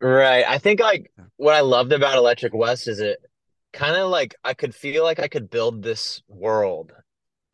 Right. 0.05 0.45
I 0.47 0.59
think 0.59 0.81
like 0.81 1.11
what 1.37 1.55
I 1.55 1.61
loved 1.61 1.91
about 1.95 2.19
Electric 2.19 2.53
West 2.53 2.89
is 2.89 3.01
it 3.01 3.21
kind 3.73 3.97
of 3.97 4.11
like 4.11 4.35
I 4.45 4.53
could 4.53 4.75
feel 4.75 5.03
like 5.03 5.19
I 5.19 5.29
could 5.29 5.49
build 5.49 5.83
this 5.83 6.23
world 6.29 6.93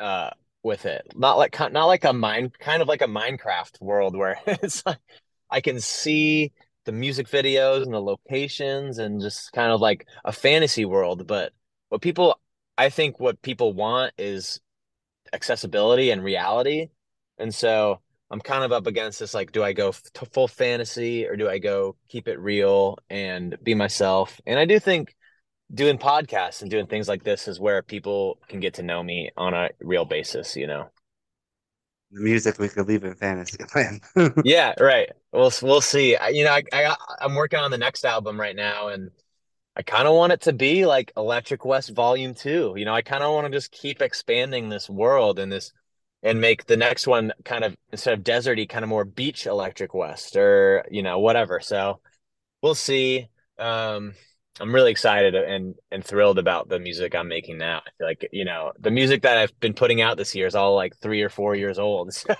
uh 0.00 0.30
with 0.64 0.84
it. 0.84 1.06
Not 1.14 1.38
like 1.38 1.56
not 1.70 1.84
like 1.84 2.02
a 2.02 2.12
mine 2.12 2.50
kind 2.58 2.82
of 2.82 2.88
like 2.88 3.02
a 3.02 3.06
Minecraft 3.06 3.80
world 3.80 4.16
where 4.16 4.36
it's 4.46 4.84
like 4.84 4.98
I 5.48 5.60
can 5.60 5.78
see 5.80 6.50
the 6.86 6.90
music 6.92 7.28
videos 7.28 7.84
and 7.84 7.94
the 7.94 8.00
locations 8.00 8.98
and 8.98 9.20
just 9.20 9.52
kind 9.52 9.70
of 9.70 9.80
like 9.80 10.08
a 10.24 10.32
fantasy 10.32 10.84
world. 10.84 11.28
But 11.28 11.52
what 11.88 12.02
people 12.02 12.40
I 12.76 12.90
think 12.90 13.20
what 13.20 13.42
people 13.42 13.74
want 13.74 14.12
is 14.18 14.60
accessibility 15.32 16.10
and 16.10 16.24
reality. 16.24 16.88
And 17.38 17.54
so 17.54 18.00
I'm 18.30 18.40
kind 18.40 18.64
of 18.64 18.72
up 18.72 18.86
against 18.86 19.18
this 19.18 19.34
like, 19.34 19.52
do 19.52 19.62
I 19.62 19.72
go 19.72 19.92
full 20.32 20.48
fantasy 20.48 21.26
or 21.26 21.36
do 21.36 21.48
I 21.48 21.58
go 21.58 21.96
keep 22.08 22.28
it 22.28 22.38
real 22.38 22.98
and 23.08 23.56
be 23.62 23.74
myself? 23.74 24.40
And 24.46 24.58
I 24.58 24.66
do 24.66 24.78
think 24.78 25.16
doing 25.72 25.98
podcasts 25.98 26.62
and 26.62 26.70
doing 26.70 26.86
things 26.86 27.08
like 27.08 27.24
this 27.24 27.48
is 27.48 27.60
where 27.60 27.82
people 27.82 28.38
can 28.48 28.60
get 28.60 28.74
to 28.74 28.82
know 28.82 29.02
me 29.02 29.30
on 29.36 29.54
a 29.54 29.70
real 29.80 30.04
basis, 30.04 30.56
you 30.56 30.66
know. 30.66 30.90
The 32.12 32.20
music 32.22 32.58
we 32.58 32.68
could 32.68 32.88
leave 32.88 33.04
in 33.04 33.14
fantasy 33.14 33.58
land. 33.74 34.00
yeah, 34.44 34.74
right. 34.80 35.10
We'll 35.32 35.52
we'll 35.62 35.80
see. 35.80 36.16
I, 36.16 36.28
you 36.30 36.44
know, 36.44 36.50
I, 36.50 36.62
I 36.72 36.96
I'm 37.20 37.36
working 37.36 37.60
on 37.60 37.70
the 37.70 37.78
next 37.78 38.04
album 38.04 38.38
right 38.38 38.56
now, 38.56 38.88
and 38.88 39.10
I 39.76 39.82
kind 39.82 40.08
of 40.08 40.14
want 40.14 40.32
it 40.32 40.40
to 40.42 40.52
be 40.52 40.86
like 40.86 41.12
Electric 41.16 41.64
West 41.64 41.90
Volume 41.90 42.34
Two. 42.34 42.74
You 42.76 42.84
know, 42.84 42.94
I 42.94 43.02
kind 43.02 43.22
of 43.22 43.32
want 43.32 43.46
to 43.46 43.52
just 43.52 43.70
keep 43.70 44.02
expanding 44.02 44.68
this 44.68 44.90
world 44.90 45.38
and 45.38 45.52
this, 45.52 45.72
and 46.22 46.40
make 46.40 46.66
the 46.66 46.76
next 46.76 47.06
one 47.06 47.32
kind 47.44 47.64
of 47.64 47.76
instead 47.92 48.18
of 48.18 48.24
deserty, 48.24 48.68
kind 48.68 48.84
of 48.84 48.88
more 48.88 49.04
beach 49.04 49.46
Electric 49.46 49.94
West 49.94 50.36
or 50.36 50.84
you 50.90 51.02
know 51.02 51.18
whatever. 51.18 51.60
So 51.60 52.00
we'll 52.62 52.74
see. 52.74 53.28
Um, 53.58 54.14
I'm 54.60 54.74
really 54.74 54.90
excited 54.90 55.34
and 55.34 55.74
and 55.90 56.04
thrilled 56.04 56.38
about 56.38 56.68
the 56.68 56.78
music 56.78 57.14
I'm 57.14 57.28
making 57.28 57.58
now. 57.58 57.78
I 57.78 57.90
feel 57.98 58.06
like 58.06 58.28
you 58.32 58.44
know 58.44 58.72
the 58.78 58.90
music 58.90 59.22
that 59.22 59.38
I've 59.38 59.58
been 59.60 59.74
putting 59.74 60.02
out 60.02 60.16
this 60.16 60.34
year 60.34 60.46
is 60.46 60.54
all 60.54 60.74
like 60.74 60.96
three 60.98 61.22
or 61.22 61.30
four 61.30 61.54
years 61.54 61.78
old, 61.78 62.12
so 62.14 62.34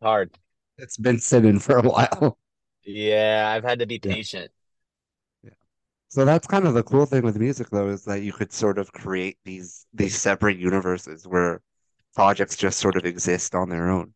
hard. 0.00 0.30
It's 0.78 0.96
been 0.96 1.18
sitting 1.20 1.58
for 1.58 1.78
a 1.78 1.82
while. 1.82 2.38
Yeah, 2.84 3.50
I've 3.54 3.64
had 3.64 3.78
to 3.80 3.86
be 3.86 3.98
patient. 3.98 4.50
Yeah. 5.42 5.50
So 6.08 6.24
that's 6.24 6.46
kind 6.46 6.66
of 6.66 6.74
the 6.74 6.82
cool 6.82 7.06
thing 7.06 7.22
with 7.22 7.38
music, 7.38 7.68
though, 7.70 7.88
is 7.88 8.04
that 8.04 8.22
you 8.22 8.32
could 8.32 8.52
sort 8.52 8.78
of 8.78 8.92
create 8.92 9.38
these 9.44 9.86
these 9.92 10.16
separate 10.18 10.58
universes 10.58 11.26
where 11.26 11.60
projects 12.14 12.56
just 12.56 12.78
sort 12.78 12.96
of 12.96 13.04
exist 13.04 13.54
on 13.54 13.68
their 13.68 13.90
own. 13.90 14.14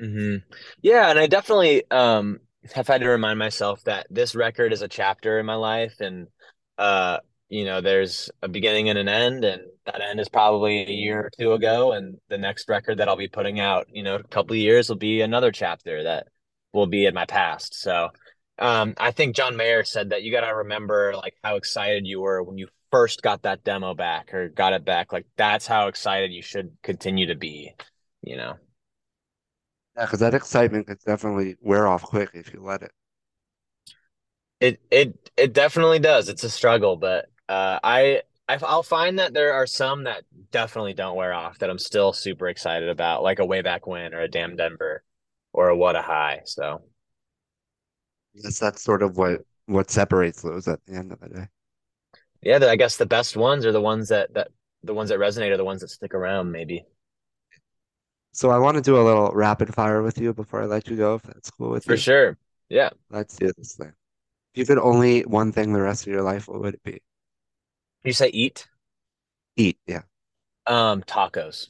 Mm-hmm. 0.00 0.36
Yeah, 0.82 1.10
and 1.10 1.18
I 1.18 1.26
definitely 1.26 1.88
um, 1.90 2.40
have 2.74 2.88
had 2.88 3.00
to 3.02 3.08
remind 3.08 3.38
myself 3.38 3.82
that 3.84 4.06
this 4.10 4.34
record 4.34 4.72
is 4.72 4.82
a 4.82 4.88
chapter 4.88 5.38
in 5.38 5.46
my 5.46 5.54
life, 5.54 6.00
and 6.00 6.26
uh, 6.78 7.18
you 7.48 7.64
know, 7.64 7.80
there's 7.80 8.30
a 8.42 8.48
beginning 8.48 8.88
and 8.88 8.98
an 8.98 9.08
end, 9.08 9.44
and 9.44 9.62
that 9.86 10.00
end 10.00 10.18
is 10.18 10.28
probably 10.28 10.82
a 10.82 10.90
year 10.90 11.20
or 11.20 11.30
two 11.38 11.52
ago, 11.52 11.92
and 11.92 12.16
the 12.28 12.38
next 12.38 12.68
record 12.68 12.98
that 12.98 13.08
I'll 13.08 13.16
be 13.16 13.28
putting 13.28 13.60
out, 13.60 13.86
you 13.92 14.02
know, 14.02 14.16
a 14.16 14.22
couple 14.24 14.54
of 14.54 14.58
years 14.58 14.88
will 14.88 14.96
be 14.96 15.20
another 15.20 15.52
chapter 15.52 16.02
that 16.04 16.26
will 16.72 16.86
be 16.86 17.06
in 17.06 17.14
my 17.14 17.26
past. 17.26 17.80
So, 17.80 18.08
um, 18.58 18.94
I 18.98 19.12
think 19.12 19.36
John 19.36 19.56
Mayer 19.56 19.84
said 19.84 20.10
that 20.10 20.22
you 20.22 20.32
got 20.32 20.40
to 20.40 20.54
remember 20.54 21.14
like 21.16 21.34
how 21.44 21.56
excited 21.56 22.06
you 22.06 22.20
were 22.20 22.42
when 22.42 22.58
you 22.58 22.68
first 22.94 23.22
got 23.22 23.42
that 23.42 23.64
demo 23.64 23.92
back 23.92 24.32
or 24.32 24.48
got 24.48 24.72
it 24.72 24.84
back. 24.84 25.12
Like 25.12 25.26
that's 25.36 25.66
how 25.66 25.88
excited 25.88 26.32
you 26.32 26.42
should 26.42 26.76
continue 26.84 27.26
to 27.26 27.34
be, 27.34 27.74
you 28.22 28.36
know. 28.36 28.54
Yeah, 29.96 30.04
because 30.04 30.20
that 30.20 30.32
excitement 30.32 30.86
could 30.86 31.00
definitely 31.04 31.56
wear 31.60 31.88
off 31.88 32.02
quick 32.02 32.30
if 32.34 32.54
you 32.54 32.62
let 32.62 32.82
it. 32.82 32.92
It 34.60 34.80
it 34.92 35.30
it 35.36 35.52
definitely 35.52 35.98
does. 35.98 36.28
It's 36.28 36.44
a 36.44 36.50
struggle, 36.50 36.94
but 36.94 37.26
uh, 37.48 37.80
I 37.82 38.22
I'll 38.48 38.84
find 38.84 39.18
that 39.18 39.34
there 39.34 39.54
are 39.54 39.66
some 39.66 40.04
that 40.04 40.22
definitely 40.52 40.94
don't 40.94 41.16
wear 41.16 41.32
off 41.34 41.58
that 41.58 41.70
I'm 41.70 41.80
still 41.80 42.12
super 42.12 42.46
excited 42.46 42.88
about, 42.88 43.24
like 43.24 43.40
a 43.40 43.44
way 43.44 43.60
back 43.60 43.88
when 43.88 44.14
or 44.14 44.20
a 44.20 44.28
damn 44.28 44.54
Denver 44.54 45.02
or 45.52 45.68
a 45.70 45.76
what 45.76 45.96
a 45.96 46.02
high. 46.02 46.42
So 46.44 46.82
yes, 48.34 48.58
that's 48.58 48.82
sort 48.82 49.02
of 49.02 49.16
what 49.16 49.40
what 49.66 49.90
separates 49.90 50.42
those 50.42 50.68
at 50.68 50.84
the 50.86 50.94
end 50.94 51.12
of 51.12 51.20
the 51.20 51.28
day. 51.28 51.46
Yeah, 52.44 52.58
I 52.66 52.76
guess 52.76 52.96
the 52.96 53.06
best 53.06 53.36
ones 53.36 53.64
are 53.64 53.72
the 53.72 53.80
ones 53.80 54.10
that 54.10 54.34
that 54.34 54.48
the 54.82 54.94
ones 54.94 55.08
that 55.08 55.18
resonate 55.18 55.50
are 55.50 55.56
the 55.56 55.64
ones 55.64 55.80
that 55.80 55.88
stick 55.88 56.14
around, 56.14 56.52
maybe. 56.52 56.84
So 58.32 58.50
I 58.50 58.58
want 58.58 58.76
to 58.76 58.82
do 58.82 59.00
a 59.00 59.02
little 59.02 59.30
rapid 59.32 59.74
fire 59.74 60.02
with 60.02 60.18
you 60.18 60.34
before 60.34 60.62
I 60.62 60.66
let 60.66 60.88
you 60.88 60.96
go, 60.96 61.14
if 61.14 61.22
that's 61.22 61.50
cool 61.50 61.70
with 61.70 61.84
For 61.84 61.92
you. 61.92 61.96
For 61.96 62.02
sure. 62.02 62.38
Yeah. 62.68 62.90
Let's 63.08 63.36
do 63.36 63.50
this 63.56 63.76
thing. 63.76 63.92
If 64.52 64.58
you 64.58 64.66
could 64.66 64.78
only 64.78 65.18
eat 65.18 65.28
one 65.28 65.52
thing 65.52 65.72
the 65.72 65.80
rest 65.80 66.06
of 66.06 66.12
your 66.12 66.22
life, 66.22 66.48
what 66.48 66.60
would 66.60 66.74
it 66.74 66.82
be? 66.82 67.00
You 68.02 68.12
say 68.12 68.28
eat? 68.28 68.66
Eat, 69.56 69.78
yeah. 69.86 70.02
Um, 70.66 71.02
tacos. 71.02 71.68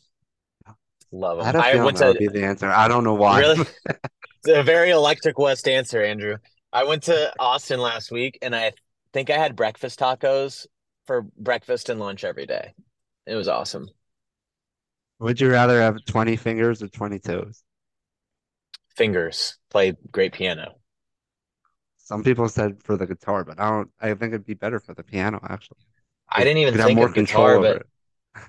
Love 1.12 1.38
them. 1.38 1.60
I, 1.60 1.72
I 1.72 1.84
went 1.84 1.98
that 1.98 2.04
to 2.04 2.08
would 2.12 2.18
be 2.18 2.28
the 2.28 2.44
answer. 2.44 2.68
I 2.68 2.88
don't 2.88 3.04
know 3.04 3.14
why. 3.14 3.40
Really? 3.40 3.60
it's 3.88 4.48
a 4.48 4.62
very 4.62 4.90
electric 4.90 5.38
West 5.38 5.68
answer, 5.68 6.02
Andrew. 6.02 6.38
I 6.72 6.84
went 6.84 7.04
to 7.04 7.32
Austin 7.38 7.78
last 7.78 8.10
week 8.10 8.38
and 8.42 8.56
I 8.56 8.72
think 9.14 9.31
I 9.31 9.38
had 9.38 9.57
breakfast 9.57 10.00
tacos 10.00 10.66
for 11.07 11.22
breakfast 11.38 11.88
and 11.88 12.00
lunch 12.00 12.24
every 12.24 12.46
day. 12.46 12.74
It 13.27 13.37
was 13.37 13.48
awesome. 13.48 13.88
Would 15.20 15.40
you 15.40 15.50
rather 15.50 15.81
have 15.81 16.05
20 16.05 16.37
fingers 16.37 16.83
or 16.83 16.88
20 16.88 17.20
toes? 17.20 17.62
Fingers. 18.96 19.57
Play 19.70 19.94
great 20.11 20.33
piano. 20.33 20.74
Some 21.98 22.24
people 22.24 22.48
said 22.48 22.83
for 22.83 22.96
the 22.96 23.07
guitar, 23.07 23.44
but 23.44 23.59
I 23.59 23.70
don't. 23.70 23.90
I 23.98 24.09
think 24.09 24.35
it'd 24.35 24.44
be 24.44 24.55
better 24.55 24.79
for 24.79 24.92
the 24.92 25.03
piano 25.03 25.40
actually. 25.48 25.79
I 26.29 26.44
didn't 26.44 26.59
even 26.59 26.74
think 26.74 26.96
more 26.96 27.07
of 27.07 27.14
guitar, 27.14 27.59
but 27.61 27.77
it. 27.77 27.87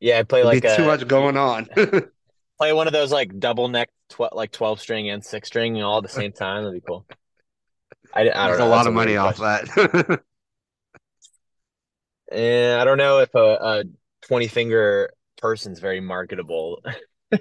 yeah, 0.00 0.18
I 0.18 0.24
play 0.24 0.44
like 0.44 0.62
a, 0.64 0.76
too 0.76 0.84
much 0.84 1.06
going 1.08 1.38
on. 1.38 1.70
play 2.58 2.72
one 2.74 2.86
of 2.86 2.92
those 2.92 3.10
like 3.10 3.38
double 3.38 3.68
neck, 3.68 3.88
tw- 4.10 4.34
like 4.34 4.52
twelve 4.52 4.78
string 4.78 5.08
and 5.08 5.24
six 5.24 5.48
string 5.48 5.82
all 5.82 5.98
at 5.98 6.02
the 6.02 6.10
same 6.10 6.32
time. 6.32 6.64
That'd 6.64 6.82
be 6.82 6.86
cool. 6.86 7.06
I, 8.14 8.20
I 8.30 8.48
don't 8.48 8.58
know. 8.58 8.66
a 8.66 8.68
lot 8.68 8.86
of 8.86 8.92
money 8.92 9.16
off 9.16 9.38
that. 9.38 10.22
and 12.30 12.80
I 12.80 12.84
don't 12.84 12.98
know 12.98 13.20
if 13.20 13.34
a, 13.34 13.38
a 13.38 13.84
twenty 14.26 14.48
finger 14.48 15.12
person's 15.38 15.80
very 15.80 16.00
marketable. 16.00 16.82
I 17.32 17.38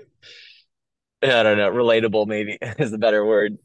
don't 1.21 1.57
know. 1.57 1.71
Relatable 1.71 2.27
maybe 2.27 2.57
is 2.79 2.91
the 2.91 2.97
better 2.97 3.25
word. 3.25 3.57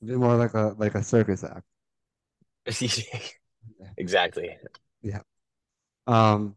More 0.00 0.36
like 0.36 0.54
a 0.54 0.74
like 0.78 0.94
a 0.94 1.02
circus 1.02 1.44
act. 1.44 1.66
exactly. 3.96 4.56
Yeah. 5.02 5.20
Um, 6.06 6.56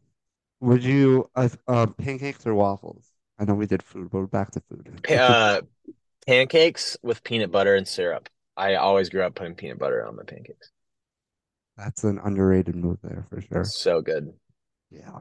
would 0.60 0.84
you 0.84 1.30
uh, 1.36 1.50
uh 1.68 1.88
pancakes 1.88 2.46
or 2.46 2.54
waffles? 2.56 3.06
I 3.40 3.46
know 3.46 3.54
we 3.54 3.68
did 3.68 3.84
food, 3.84 4.10
but 4.10 4.20
we're 4.20 4.28
back 4.28 4.52
to 4.52 4.62
food. 4.62 5.08
uh, 5.12 5.62
pancakes 6.28 6.98
with 7.02 7.24
peanut 7.24 7.52
butter 7.52 7.76
and 7.76 7.88
syrup. 7.88 8.30
I 8.56 8.76
always 8.76 9.10
grew 9.10 9.24
up 9.24 9.36
putting 9.36 9.56
peanut 9.56 9.80
butter 9.80 10.06
on 10.06 10.16
my 10.16 10.24
pancakes. 10.24 10.72
That's 11.78 12.04
an 12.04 12.20
underrated 12.24 12.76
move 12.76 12.98
there 13.04 13.26
for 13.30 13.42
sure. 13.42 13.64
So 13.64 14.02
good. 14.02 14.34
Yeah. 14.90 15.20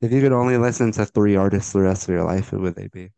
If 0.00 0.12
you 0.12 0.20
could 0.20 0.32
only 0.32 0.56
listen 0.56 0.92
to 0.92 1.06
three 1.06 1.36
artists 1.36 1.72
the 1.72 1.80
rest 1.80 2.08
of 2.08 2.14
your 2.14 2.24
life, 2.24 2.48
who 2.48 2.60
would 2.60 2.74
they 2.74 2.88
be? 2.88 3.10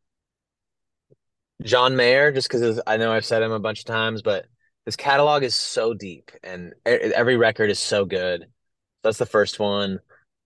John 1.63 1.97
Mayer, 1.97 2.33
just 2.33 2.49
because 2.49 2.81
I 2.87 2.97
know 2.97 3.13
I've 3.13 3.25
said 3.25 3.43
him 3.43 3.53
a 3.53 3.61
bunch 3.61 3.81
of 3.81 3.85
times, 3.85 4.23
but 4.23 4.47
his 4.85 4.97
catalog 4.97 5.45
is 5.45 5.55
so 5.55 5.95
deep 5.95 6.33
and 6.43 6.75
every 6.85 7.37
record 7.37 7.71
is 7.71 7.79
so 7.79 8.05
good. 8.05 8.47
That's 9.03 9.19
the 9.19 9.27
first 9.27 9.59
one. 9.59 10.01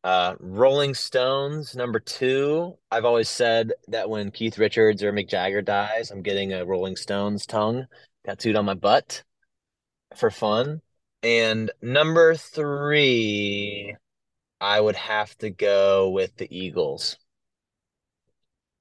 Uh, 0.07 0.37
Rolling 0.39 0.95
Stones, 0.95 1.75
number 1.75 1.99
two. 1.99 2.79
I've 2.93 3.05
always 3.05 3.29
said 3.29 3.73
that 3.89 4.09
when 4.09 4.31
Keith 4.31 4.57
Richards 4.57 5.03
or 5.03 5.13
Mick 5.13 5.29
Jagger 5.29 5.63
dies, 5.63 6.13
I'm 6.13 6.23
getting 6.23 6.53
a 6.53 6.65
Rolling 6.65 6.95
Stones 6.95 7.45
tongue 7.45 7.87
tattooed 8.25 8.55
on 8.55 8.67
my 8.67 8.75
butt 8.75 9.25
for 10.15 10.31
fun. 10.31 10.81
And 11.25 11.73
number 11.83 12.37
three, 12.37 13.97
I 14.61 14.81
would 14.81 14.95
have 14.95 15.37
to 15.39 15.51
go 15.51 16.11
with 16.11 16.37
the 16.37 16.57
Eagles. 16.57 17.17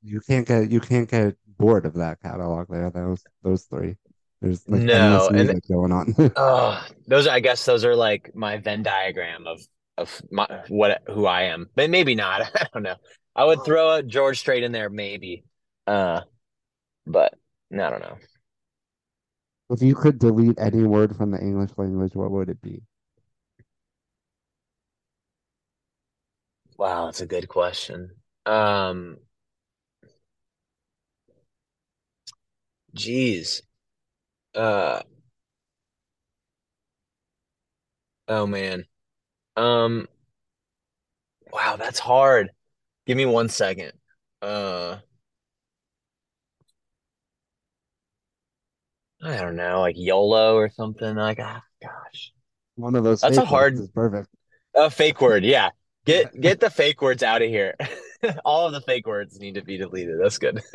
You 0.03 0.21
can't 0.21 0.47
get 0.47 0.69
you 0.69 0.79
can't 0.79 1.09
get 1.09 1.37
bored 1.57 1.87
of 1.87 1.95
that 1.95 2.21
catalog 2.21 2.67
there. 2.69 2.91
Those 2.91 3.23
those 3.41 3.63
three. 3.63 3.95
There's 4.41 4.61
like 4.69 4.81
no 4.81 5.29
and 5.29 5.59
going 5.67 5.91
on. 5.91 6.13
oh, 6.35 6.85
those 7.07 7.25
I 7.25 7.39
guess 7.39 7.65
those 7.65 7.83
are 7.83 7.95
like 7.95 8.35
my 8.35 8.57
Venn 8.57 8.83
diagram 8.83 9.47
of 9.47 9.59
of 9.97 10.21
my, 10.31 10.47
what 10.69 11.01
who 11.07 11.25
I 11.25 11.43
am. 11.43 11.69
But 11.75 11.89
maybe 11.89 12.15
not. 12.15 12.41
I 12.55 12.67
don't 12.73 12.83
know. 12.83 12.95
I 13.35 13.43
would 13.45 13.63
throw 13.65 13.95
a 13.95 14.03
George 14.03 14.39
Strait 14.39 14.63
in 14.63 14.71
there, 14.71 14.89
maybe. 14.89 15.43
Uh, 15.87 16.21
but 17.05 17.33
I 17.73 17.89
don't 17.89 18.01
know. 18.01 18.17
If 19.69 19.81
you 19.81 19.95
could 19.95 20.19
delete 20.19 20.59
any 20.59 20.83
word 20.83 21.15
from 21.15 21.31
the 21.31 21.39
English 21.39 21.71
language, 21.77 22.15
what 22.15 22.31
would 22.31 22.49
it 22.49 22.61
be? 22.61 22.83
Wow, 26.77 27.05
that's 27.05 27.21
a 27.21 27.25
good 27.25 27.47
question. 27.47 28.11
Um, 28.45 29.17
Jeez. 32.95 33.61
Uh 34.53 35.01
oh 38.27 38.47
man. 38.47 38.85
Um 39.55 40.07
wow, 41.51 41.75
that's 41.77 41.99
hard. 41.99 42.51
Give 43.05 43.17
me 43.17 43.25
one 43.25 43.49
second. 43.49 43.93
Uh 44.41 44.97
I 49.23 49.37
don't 49.37 49.55
know, 49.55 49.79
like 49.81 49.95
YOLO 49.97 50.55
or 50.55 50.69
something. 50.69 51.15
Like, 51.15 51.39
ah, 51.41 51.63
gosh. 51.81 52.31
One 52.75 52.95
of 52.95 53.03
those 53.03 53.21
That's 53.21 53.37
a 53.37 53.45
hard 53.45 53.75
is 53.75 53.89
perfect. 53.89 54.27
A 54.75 54.89
fake 54.89 55.21
word, 55.21 55.43
yeah. 55.43 55.69
Get 56.05 56.39
get 56.39 56.59
the 56.59 56.69
fake 56.69 57.01
words 57.01 57.23
out 57.23 57.41
of 57.41 57.49
here. 57.49 57.73
All 58.45 58.67
of 58.67 58.73
the 58.73 58.81
fake 58.81 59.07
words 59.07 59.39
need 59.39 59.55
to 59.55 59.63
be 59.63 59.77
deleted. 59.77 60.19
That's 60.21 60.37
good. 60.37 60.61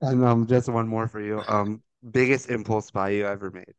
And 0.00 0.24
um, 0.24 0.46
just 0.46 0.68
one 0.68 0.88
more 0.88 1.08
for 1.08 1.20
you. 1.20 1.42
Um, 1.48 1.82
biggest 2.08 2.50
impulse 2.50 2.90
buy 2.90 3.10
you 3.10 3.26
ever 3.26 3.50
made? 3.50 3.72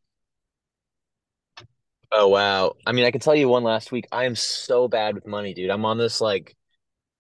Oh 2.12 2.28
wow. 2.30 2.74
I 2.86 2.92
mean, 2.94 3.06
I 3.06 3.12
can 3.12 3.22
tell 3.22 3.36
you 3.36 3.50
one 3.50 3.64
last 3.64 3.92
week. 3.92 4.08
I 4.12 4.26
am 4.26 4.36
so 4.36 4.88
bad 4.88 5.16
with 5.16 5.28
money, 5.28 5.54
dude. 5.54 5.70
I'm 5.70 5.86
on 5.86 5.98
this 5.98 6.22
like, 6.22 6.56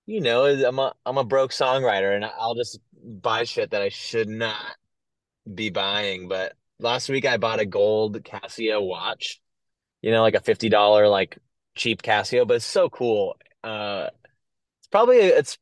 you 0.07 0.21
know, 0.21 0.45
I'm 0.45 0.79
a 0.79 0.93
I'm 1.05 1.17
a 1.17 1.25
broke 1.25 1.51
songwriter 1.51 2.15
and 2.15 2.25
I'll 2.25 2.55
just 2.55 2.79
buy 3.03 3.45
shit 3.45 3.71
that 3.71 3.81
I 3.81 3.89
should 3.89 4.29
not 4.29 4.77
be 5.53 5.69
buying. 5.71 6.27
But 6.29 6.55
last 6.79 7.09
week 7.09 7.25
I 7.25 7.37
bought 7.37 7.59
a 7.61 7.65
gold 7.67 8.23
Casio 8.23 8.85
watch, 8.85 9.41
you 10.01 10.11
know, 10.11 10.23
like 10.23 10.35
a 10.35 10.41
$50 10.41 11.09
like 11.09 11.39
cheap 11.75 12.01
Casio, 12.03 12.47
but 12.47 12.55
it's 12.57 12.65
so 12.65 12.89
cool. 12.89 13.37
Uh 13.63 14.09
it's 14.79 14.87
probably 14.89 15.17
it's 15.17 15.57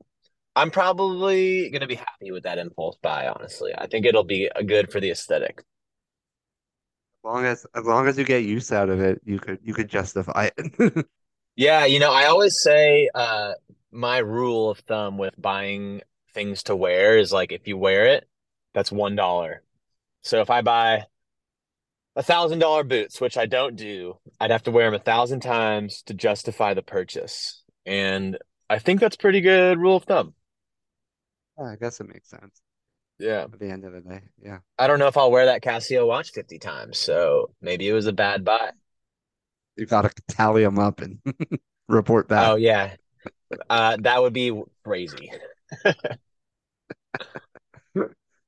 I'm 0.56 0.72
probably 0.72 1.70
gonna 1.72 1.88
be 1.88 1.96
happy 1.96 2.32
with 2.32 2.44
that 2.44 2.60
impulse 2.60 2.98
buy, 3.04 3.28
honestly. 3.30 3.74
I 3.78 3.88
think 3.88 4.06
it'll 4.06 4.24
be 4.26 4.50
good 4.68 4.92
for 4.92 5.00
the 5.02 5.12
aesthetic. 5.12 5.64
As 7.26 7.34
long 7.34 7.46
as 7.46 7.66
as 7.74 7.86
long 7.86 8.08
as 8.08 8.20
you 8.20 8.24
get 8.24 8.44
use 8.44 8.72
out 8.72 8.88
of 8.90 9.02
it, 9.02 9.20
you 9.26 9.40
could 9.40 9.58
you 9.64 9.74
could 9.74 9.90
justify 9.90 10.52
it. 10.56 11.08
Yeah, 11.56 11.86
you 11.86 12.00
know, 12.00 12.12
I 12.12 12.26
always 12.26 12.62
say 12.62 13.10
uh 13.16 13.54
my 13.92 14.18
rule 14.20 14.70
of 14.70 14.80
thumb 14.80 15.18
with 15.18 15.42
buying 15.42 16.02
things 16.34 16.64
to 16.64 16.76
wear 16.76 17.18
is 17.18 17.32
like 17.32 17.52
if 17.52 17.68
you 17.68 17.78
wear 17.78 18.08
it, 18.08 18.28
that's 18.74 18.92
one 18.92 19.16
dollar. 19.16 19.64
So 20.22 20.42
if 20.42 20.50
I 20.50 20.62
buy 20.62 21.06
a 22.16 22.22
thousand 22.24 22.60
dollar 22.60 22.84
boots, 22.84 23.20
which 23.22 23.38
I 23.38 23.46
don't 23.46 23.76
do, 23.76 24.18
I'd 24.40 24.52
have 24.52 24.64
to 24.64 24.72
wear 24.72 24.86
them 24.86 25.00
a 25.00 25.04
thousand 25.04 25.40
times 25.40 26.04
to 26.04 26.14
justify 26.14 26.74
the 26.74 26.84
purchase. 26.84 27.64
And 27.86 28.38
I 28.70 28.80
think 28.80 29.00
that's 29.00 29.18
pretty 29.18 29.42
good 29.42 29.80
rule 29.80 29.96
of 29.96 30.04
thumb. 30.04 30.36
Yeah, 31.58 31.72
I 31.72 31.76
guess 31.78 32.00
it 32.02 32.08
makes 32.08 32.30
sense 32.30 32.62
Yeah. 33.20 33.44
at 33.44 33.60
the 33.60 33.70
end 33.70 33.86
of 33.86 33.94
the 33.94 34.02
day. 34.02 34.22
Yeah. 34.44 34.60
I 34.78 34.88
don't 34.88 35.00
know 35.00 35.08
if 35.08 35.18
I'll 35.18 35.32
wear 35.32 35.46
that 35.46 35.64
Casio 35.64 36.06
watch 36.08 36.32
50 36.32 36.60
times, 36.60 36.98
so 36.98 37.52
maybe 37.62 37.88
it 37.88 37.94
was 37.94 38.08
a 38.08 38.14
bad 38.14 38.44
buy. 38.44 38.72
You 39.78 39.86
gotta 39.86 40.12
tally 40.30 40.64
them 40.64 40.80
up 40.80 41.02
and 41.02 41.20
report 41.88 42.28
back. 42.28 42.48
Oh 42.48 42.56
yeah. 42.56 42.96
Uh 43.70 43.98
that 44.02 44.22
would 44.22 44.34
be 44.34 44.62
crazy. 44.84 45.32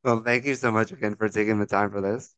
Well, 0.03 0.21
thank 0.23 0.45
you 0.45 0.56
so 0.56 0.71
much 0.71 0.93
again 0.93 1.15
for 1.17 1.27
taking 1.27 1.60
the 1.60 1.65
time 1.65 1.91
for 1.91 1.99
this. 1.99 2.34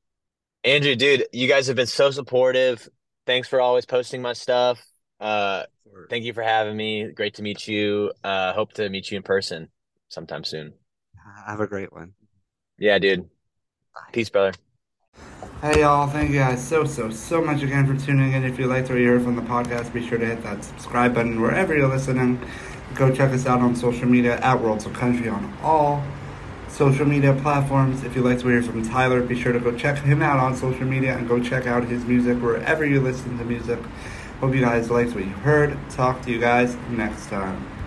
Andrew, 0.64 0.96
dude, 0.96 1.28
you 1.32 1.48
guys 1.48 1.68
have 1.68 1.76
been 1.76 1.86
so 1.86 2.10
supportive. 2.10 2.90
Thanks 3.28 3.48
for 3.48 3.62
always 3.62 3.86
posting 3.86 4.22
my 4.24 4.34
stuff. 4.34 4.82
Uh 5.20 5.64
thank 6.10 6.24
you 6.24 6.34
for 6.34 6.42
having 6.42 6.76
me. 6.76 7.12
Great 7.12 7.36
to 7.36 7.44
meet 7.44 7.68
you. 7.68 8.12
Uh 8.24 8.54
hope 8.54 8.74
to 8.74 8.90
meet 8.90 9.12
you 9.12 9.18
in 9.18 9.24
person 9.24 9.70
sometime 10.08 10.44
soon. 10.44 10.74
Have 11.46 11.60
a 11.60 11.68
great 11.68 11.92
one. 11.94 12.14
Yeah, 12.80 12.98
dude. 12.98 13.30
Peace, 14.12 14.30
brother. 14.30 14.54
Hey 15.62 15.82
y'all, 15.82 16.08
thank 16.08 16.32
you 16.32 16.38
guys 16.38 16.66
so 16.66 16.86
so 16.86 17.10
so 17.10 17.42
much 17.42 17.62
again 17.62 17.86
for 17.86 18.06
tuning 18.06 18.32
in. 18.32 18.46
If 18.46 18.58
you 18.58 18.68
liked 18.68 18.90
what 18.90 18.98
you 18.98 19.08
heard 19.08 19.24
from 19.24 19.36
the 19.36 19.42
podcast, 19.42 19.92
be 19.92 20.08
sure 20.08 20.18
to 20.18 20.26
hit 20.26 20.42
that 20.44 20.64
subscribe 20.64 21.14
button 21.14 21.42
wherever 21.42 21.76
you're 21.76 21.90
listening. 21.90 22.40
Go 22.96 23.14
check 23.14 23.32
us 23.32 23.46
out 23.46 23.60
on 23.60 23.76
social 23.76 24.08
media 24.08 24.40
at 24.40 24.62
Worlds 24.62 24.86
of 24.86 24.94
Country 24.94 25.28
on 25.28 25.54
all 25.62 26.02
social 26.70 27.06
media 27.06 27.34
platforms. 27.42 28.06
If 28.06 28.16
you 28.16 28.22
liked 28.22 28.46
what 28.46 28.52
you 28.52 28.56
heard 28.56 28.66
from 28.66 28.88
Tyler, 28.88 29.22
be 29.22 29.40
sure 29.40 29.52
to 29.52 29.60
go 29.60 29.76
check 29.76 29.98
him 29.98 30.22
out 30.22 30.40
on 30.40 30.56
social 30.56 30.86
media 30.86 31.18
and 31.18 31.28
go 31.28 31.44
check 31.44 31.68
out 31.68 31.84
his 31.84 32.06
music 32.06 32.42
wherever 32.42 32.86
you 32.86 33.02
listen 33.02 33.38
to 33.38 33.44
music. 33.44 33.80
Hope 34.40 34.56
you 34.56 34.62
guys 34.62 34.90
liked 34.90 35.14
what 35.14 35.26
you 35.26 35.32
heard. 35.32 35.78
Talk 35.90 36.22
to 36.22 36.32
you 36.32 36.40
guys 36.40 36.78
next 36.92 37.28
time. 37.28 37.79